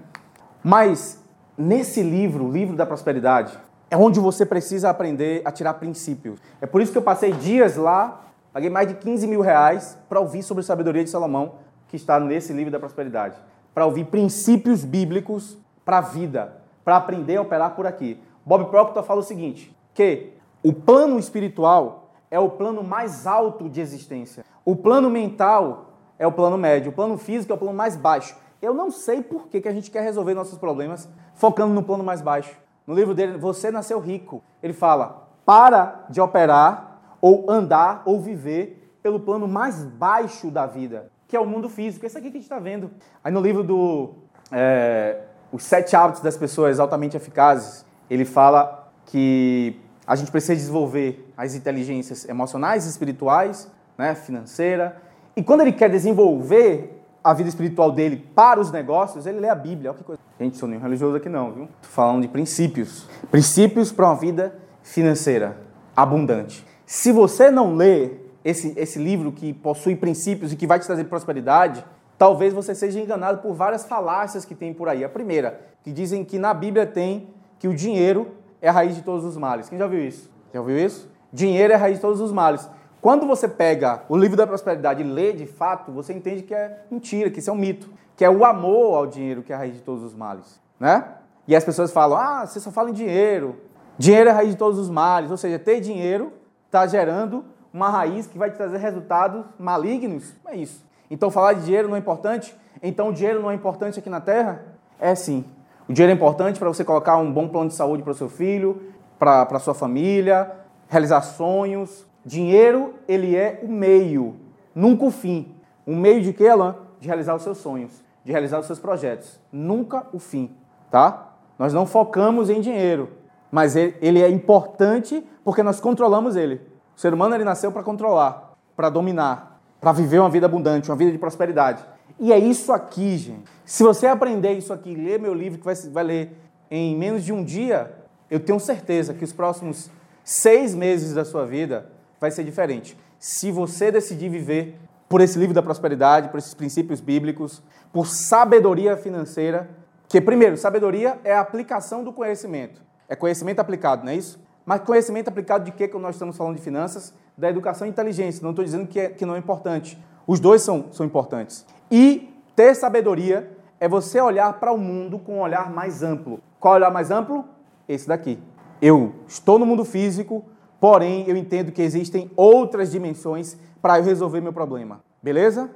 Mas, 0.63 1.23
nesse 1.57 2.03
livro, 2.03 2.45
o 2.45 2.51
livro 2.51 2.75
da 2.75 2.85
prosperidade, 2.85 3.57
é 3.89 3.97
onde 3.97 4.19
você 4.19 4.45
precisa 4.45 4.89
aprender 4.89 5.41
a 5.43 5.51
tirar 5.51 5.73
princípios. 5.75 6.39
É 6.61 6.65
por 6.65 6.81
isso 6.81 6.91
que 6.91 6.97
eu 6.97 7.01
passei 7.01 7.31
dias 7.31 7.75
lá, 7.77 8.21
paguei 8.53 8.69
mais 8.69 8.87
de 8.87 8.93
15 8.93 9.25
mil 9.27 9.41
reais 9.41 9.97
para 10.07 10.19
ouvir 10.19 10.43
sobre 10.43 10.61
a 10.61 10.63
sabedoria 10.63 11.03
de 11.03 11.09
Salomão, 11.09 11.55
que 11.87 11.95
está 11.95 12.19
nesse 12.19 12.53
livro 12.53 12.71
da 12.71 12.79
prosperidade. 12.79 13.35
Para 13.73 13.85
ouvir 13.85 14.05
princípios 14.05 14.85
bíblicos 14.85 15.57
para 15.83 15.97
a 15.97 16.01
vida, 16.01 16.57
para 16.85 16.95
aprender 16.95 17.37
a 17.37 17.41
operar 17.41 17.71
por 17.75 17.87
aqui. 17.87 18.21
Bob 18.45 18.69
Proctor 18.69 19.03
fala 19.03 19.19
o 19.19 19.23
seguinte, 19.23 19.75
que 19.93 20.33
o 20.63 20.73
plano 20.73 21.17
espiritual 21.17 22.11
é 22.29 22.39
o 22.39 22.49
plano 22.49 22.83
mais 22.83 23.25
alto 23.25 23.67
de 23.67 23.81
existência. 23.81 24.45
O 24.63 24.75
plano 24.75 25.09
mental 25.09 25.95
é 26.19 26.27
o 26.27 26.31
plano 26.31 26.57
médio. 26.57 26.91
O 26.91 26.93
plano 26.93 27.17
físico 27.17 27.51
é 27.51 27.55
o 27.55 27.59
plano 27.59 27.75
mais 27.75 27.95
baixo. 27.95 28.35
Eu 28.61 28.73
não 28.73 28.91
sei 28.91 29.23
por 29.23 29.47
que, 29.47 29.59
que 29.59 29.67
a 29.67 29.73
gente 29.73 29.89
quer 29.89 30.03
resolver 30.03 30.35
nossos 30.35 30.57
problemas 30.57 31.09
focando 31.33 31.73
no 31.73 31.81
plano 31.81 32.03
mais 32.03 32.21
baixo. 32.21 32.55
No 32.85 32.93
livro 32.93 33.15
dele, 33.15 33.37
Você 33.37 33.71
Nasceu 33.71 33.99
Rico, 33.99 34.43
ele 34.61 34.73
fala: 34.73 35.27
para 35.43 36.05
de 36.09 36.21
operar, 36.21 37.17
ou 37.19 37.49
andar, 37.49 38.03
ou 38.05 38.21
viver 38.21 38.97
pelo 39.01 39.19
plano 39.19 39.47
mais 39.47 39.83
baixo 39.83 40.51
da 40.51 40.67
vida, 40.67 41.11
que 41.27 41.35
é 41.35 41.39
o 41.39 41.45
mundo 41.45 41.67
físico. 41.69 42.05
Esse 42.05 42.17
aqui 42.17 42.29
que 42.29 42.37
a 42.37 42.39
gente 42.39 42.43
está 42.43 42.59
vendo. 42.59 42.91
Aí 43.23 43.31
no 43.31 43.41
livro 43.41 43.63
do 43.63 44.13
é, 44.51 45.23
Os 45.51 45.63
Sete 45.63 45.95
Hábitos 45.95 46.21
das 46.21 46.37
Pessoas 46.37 46.79
Altamente 46.79 47.17
Eficazes, 47.17 47.83
ele 48.09 48.25
fala 48.25 48.91
que 49.07 49.81
a 50.05 50.15
gente 50.15 50.31
precisa 50.31 50.55
desenvolver 50.55 51.31
as 51.37 51.55
inteligências 51.55 52.27
emocionais, 52.27 52.85
espirituais, 52.85 53.69
né, 53.97 54.15
financeira. 54.15 55.01
E 55.35 55.43
quando 55.43 55.61
ele 55.61 55.71
quer 55.71 55.89
desenvolver 55.89 57.01
a 57.23 57.33
vida 57.33 57.49
espiritual 57.49 57.91
dele 57.91 58.17
para 58.33 58.59
os 58.59 58.71
negócios, 58.71 59.25
ele 59.25 59.39
lê 59.39 59.49
a 59.49 59.55
Bíblia. 59.55 59.91
Olha 59.91 59.97
que 59.97 60.03
coisa. 60.03 60.21
Gente, 60.39 60.57
sou 60.57 60.67
nenhum 60.67 60.81
religioso 60.81 61.15
aqui 61.17 61.29
não, 61.29 61.51
viu? 61.51 61.65
Tô 61.81 61.87
falando 61.89 62.21
de 62.21 62.27
princípios. 62.27 63.07
Princípios 63.29 63.91
para 63.91 64.07
uma 64.07 64.15
vida 64.15 64.55
financeira 64.81 65.57
abundante. 65.95 66.65
Se 66.85 67.11
você 67.11 67.51
não 67.51 67.75
lê 67.75 68.11
esse, 68.43 68.73
esse 68.75 68.97
livro 68.97 69.31
que 69.31 69.53
possui 69.53 69.95
princípios 69.95 70.51
e 70.51 70.55
que 70.55 70.65
vai 70.65 70.79
te 70.79 70.87
trazer 70.87 71.03
prosperidade, 71.03 71.85
talvez 72.17 72.53
você 72.53 72.73
seja 72.73 72.99
enganado 72.99 73.39
por 73.39 73.53
várias 73.53 73.85
falácias 73.85 74.43
que 74.43 74.55
tem 74.55 74.73
por 74.73 74.89
aí. 74.89 75.03
A 75.03 75.09
primeira, 75.09 75.61
que 75.83 75.91
dizem 75.91 76.25
que 76.25 76.39
na 76.39 76.53
Bíblia 76.53 76.85
tem 76.85 77.27
que 77.59 77.67
o 77.67 77.73
dinheiro 77.73 78.29
é 78.61 78.69
a 78.69 78.71
raiz 78.71 78.95
de 78.95 79.01
todos 79.01 79.25
os 79.25 79.35
males. 79.35 79.67
Quem 79.69 79.77
já 79.77 79.87
viu 79.87 80.05
isso? 80.05 80.29
Já 80.53 80.59
ouviu 80.59 80.77
isso? 80.77 81.09
Dinheiro 81.33 81.73
é 81.73 81.75
a 81.75 81.79
raiz 81.79 81.95
de 81.95 82.01
todos 82.01 82.21
os 82.21 82.31
males. 82.31 82.69
Quando 83.01 83.25
você 83.25 83.47
pega 83.47 84.03
o 84.07 84.15
livro 84.15 84.37
da 84.37 84.45
prosperidade 84.45 85.01
e 85.01 85.05
lê 85.05 85.33
de 85.33 85.47
fato, 85.47 85.91
você 85.91 86.13
entende 86.13 86.43
que 86.43 86.53
é 86.53 86.85
mentira, 86.91 87.29
que 87.31 87.39
isso 87.39 87.49
é 87.49 87.53
um 87.53 87.57
mito, 87.57 87.89
que 88.15 88.23
é 88.23 88.29
o 88.29 88.45
amor 88.45 88.95
ao 88.95 89.07
dinheiro 89.07 89.41
que 89.41 89.51
é 89.51 89.55
a 89.55 89.59
raiz 89.59 89.73
de 89.73 89.81
todos 89.81 90.03
os 90.03 90.13
males, 90.13 90.61
né? 90.79 91.05
E 91.47 91.55
as 91.55 91.63
pessoas 91.63 91.91
falam: 91.91 92.17
"Ah, 92.17 92.45
você 92.45 92.59
só 92.59 92.69
fala 92.69 92.91
em 92.91 92.93
dinheiro. 92.93 93.55
Dinheiro 93.97 94.29
é 94.29 94.31
a 94.31 94.35
raiz 94.35 94.51
de 94.51 94.57
todos 94.57 94.77
os 94.77 94.89
males", 94.89 95.31
ou 95.31 95.37
seja, 95.37 95.57
ter 95.57 95.79
dinheiro 95.79 96.31
está 96.67 96.85
gerando 96.85 97.43
uma 97.73 97.89
raiz 97.89 98.27
que 98.27 98.37
vai 98.37 98.51
te 98.51 98.57
trazer 98.57 98.77
resultados 98.77 99.43
malignos. 99.57 100.33
É 100.45 100.55
isso. 100.55 100.85
Então 101.09 101.31
falar 101.31 101.53
de 101.53 101.65
dinheiro 101.65 101.87
não 101.87 101.95
é 101.95 101.99
importante? 101.99 102.55
Então 102.83 103.09
o 103.09 103.13
dinheiro 103.13 103.41
não 103.41 103.49
é 103.49 103.55
importante 103.55 103.97
aqui 103.97 104.09
na 104.09 104.21
terra? 104.21 104.63
É 104.99 105.15
sim. 105.15 105.43
O 105.91 105.93
dinheiro 105.93 106.13
é 106.13 106.15
importante 106.15 106.57
para 106.57 106.69
você 106.69 106.85
colocar 106.85 107.17
um 107.17 107.29
bom 107.29 107.49
plano 107.49 107.67
de 107.67 107.75
saúde 107.75 108.01
para 108.01 108.13
o 108.13 108.15
seu 108.15 108.29
filho, 108.29 108.81
para 109.19 109.41
a 109.41 109.59
sua 109.59 109.73
família, 109.73 110.49
realizar 110.87 111.21
sonhos. 111.21 112.07
Dinheiro, 112.25 112.93
ele 113.09 113.35
é 113.35 113.59
o 113.61 113.67
meio, 113.67 114.37
Nunca 114.73 115.03
o 115.03 115.11
fim. 115.11 115.53
Um 115.85 115.97
meio 115.97 116.21
de 116.21 116.31
quê, 116.31 116.47
Alan? 116.47 116.77
De 116.97 117.07
realizar 117.09 117.35
os 117.35 117.41
seus 117.41 117.57
sonhos, 117.57 117.91
de 118.23 118.31
realizar 118.31 118.59
os 118.59 118.67
seus 118.67 118.79
projetos. 118.79 119.37
Nunca 119.51 120.07
o 120.13 120.19
fim, 120.19 120.55
tá? 120.89 121.33
Nós 121.59 121.73
não 121.73 121.85
focamos 121.85 122.49
em 122.49 122.61
dinheiro, 122.61 123.09
mas 123.51 123.75
ele 123.75 124.21
é 124.21 124.29
importante 124.29 125.21
porque 125.43 125.61
nós 125.61 125.81
controlamos 125.81 126.37
ele. 126.37 126.61
O 126.95 127.01
ser 127.01 127.13
humano 127.13 127.35
ele 127.35 127.43
nasceu 127.43 127.69
para 127.69 127.83
controlar, 127.83 128.53
para 128.77 128.89
dominar, 128.89 129.59
para 129.81 129.91
viver 129.91 130.19
uma 130.19 130.29
vida 130.29 130.45
abundante, 130.45 130.89
uma 130.89 130.95
vida 130.95 131.11
de 131.11 131.17
prosperidade. 131.17 131.83
E 132.21 132.31
é 132.31 132.37
isso 132.37 132.71
aqui, 132.71 133.17
gente. 133.17 133.49
Se 133.65 133.81
você 133.81 134.05
aprender 134.05 134.53
isso 134.53 134.71
aqui, 134.71 134.93
ler 134.93 135.19
meu 135.19 135.33
livro, 135.33 135.57
que 135.57 135.65
vai, 135.65 135.73
vai 135.75 136.03
ler 136.03 136.37
em 136.69 136.95
menos 136.95 137.25
de 137.25 137.33
um 137.33 137.43
dia, 137.43 137.91
eu 138.29 138.39
tenho 138.39 138.59
certeza 138.59 139.11
que 139.11 139.23
os 139.23 139.33
próximos 139.33 139.89
seis 140.23 140.75
meses 140.75 141.15
da 141.15 141.25
sua 141.25 141.47
vida 141.47 141.89
vai 142.19 142.29
ser 142.29 142.43
diferente. 142.43 142.95
Se 143.17 143.51
você 143.51 143.91
decidir 143.91 144.29
viver 144.29 144.77
por 145.09 145.19
esse 145.19 145.39
livro 145.39 145.55
da 145.55 145.63
prosperidade, 145.63 146.29
por 146.29 146.37
esses 146.37 146.53
princípios 146.53 147.01
bíblicos, 147.01 147.63
por 147.91 148.05
sabedoria 148.05 148.95
financeira, 148.95 149.67
que 150.07 150.21
primeiro, 150.21 150.57
sabedoria 150.57 151.19
é 151.23 151.33
a 151.33 151.41
aplicação 151.41 152.03
do 152.03 152.13
conhecimento. 152.13 152.83
É 153.09 153.15
conhecimento 153.15 153.59
aplicado, 153.59 154.05
não 154.05 154.11
é 154.11 154.15
isso? 154.15 154.39
Mas 154.65 154.81
conhecimento 154.81 155.27
aplicado 155.27 155.65
de 155.65 155.71
quê 155.71 155.87
que 155.87 155.97
nós 155.97 156.15
estamos 156.15 156.37
falando 156.37 156.55
de 156.55 156.61
finanças? 156.61 157.13
Da 157.37 157.49
educação 157.49 157.87
e 157.87 157.89
inteligência. 157.89 158.43
Não 158.43 158.51
estou 158.51 158.63
dizendo 158.63 158.87
que, 158.87 158.99
é, 158.99 159.09
que 159.09 159.25
não 159.25 159.35
é 159.35 159.39
importante. 159.39 159.97
Os 160.27 160.39
dois 160.39 160.61
são, 160.61 160.85
são 160.91 161.05
importantes. 161.05 161.65
E 161.89 162.31
ter 162.55 162.75
sabedoria 162.75 163.51
é 163.79 163.87
você 163.87 164.21
olhar 164.21 164.59
para 164.59 164.71
o 164.71 164.77
mundo 164.77 165.17
com 165.17 165.37
um 165.37 165.41
olhar 165.41 165.71
mais 165.71 166.03
amplo. 166.03 166.39
Qual 166.59 166.75
é 166.75 166.77
olhar 166.77 166.91
mais 166.91 167.09
amplo? 167.09 167.45
Esse 167.87 168.07
daqui. 168.07 168.37
Eu 168.81 169.13
estou 169.27 169.57
no 169.57 169.65
mundo 169.65 169.83
físico, 169.83 170.43
porém 170.79 171.25
eu 171.27 171.35
entendo 171.35 171.71
que 171.71 171.81
existem 171.81 172.29
outras 172.35 172.91
dimensões 172.91 173.57
para 173.81 173.97
eu 173.97 174.03
resolver 174.03 174.41
meu 174.41 174.53
problema. 174.53 175.01
Beleza? 175.21 175.69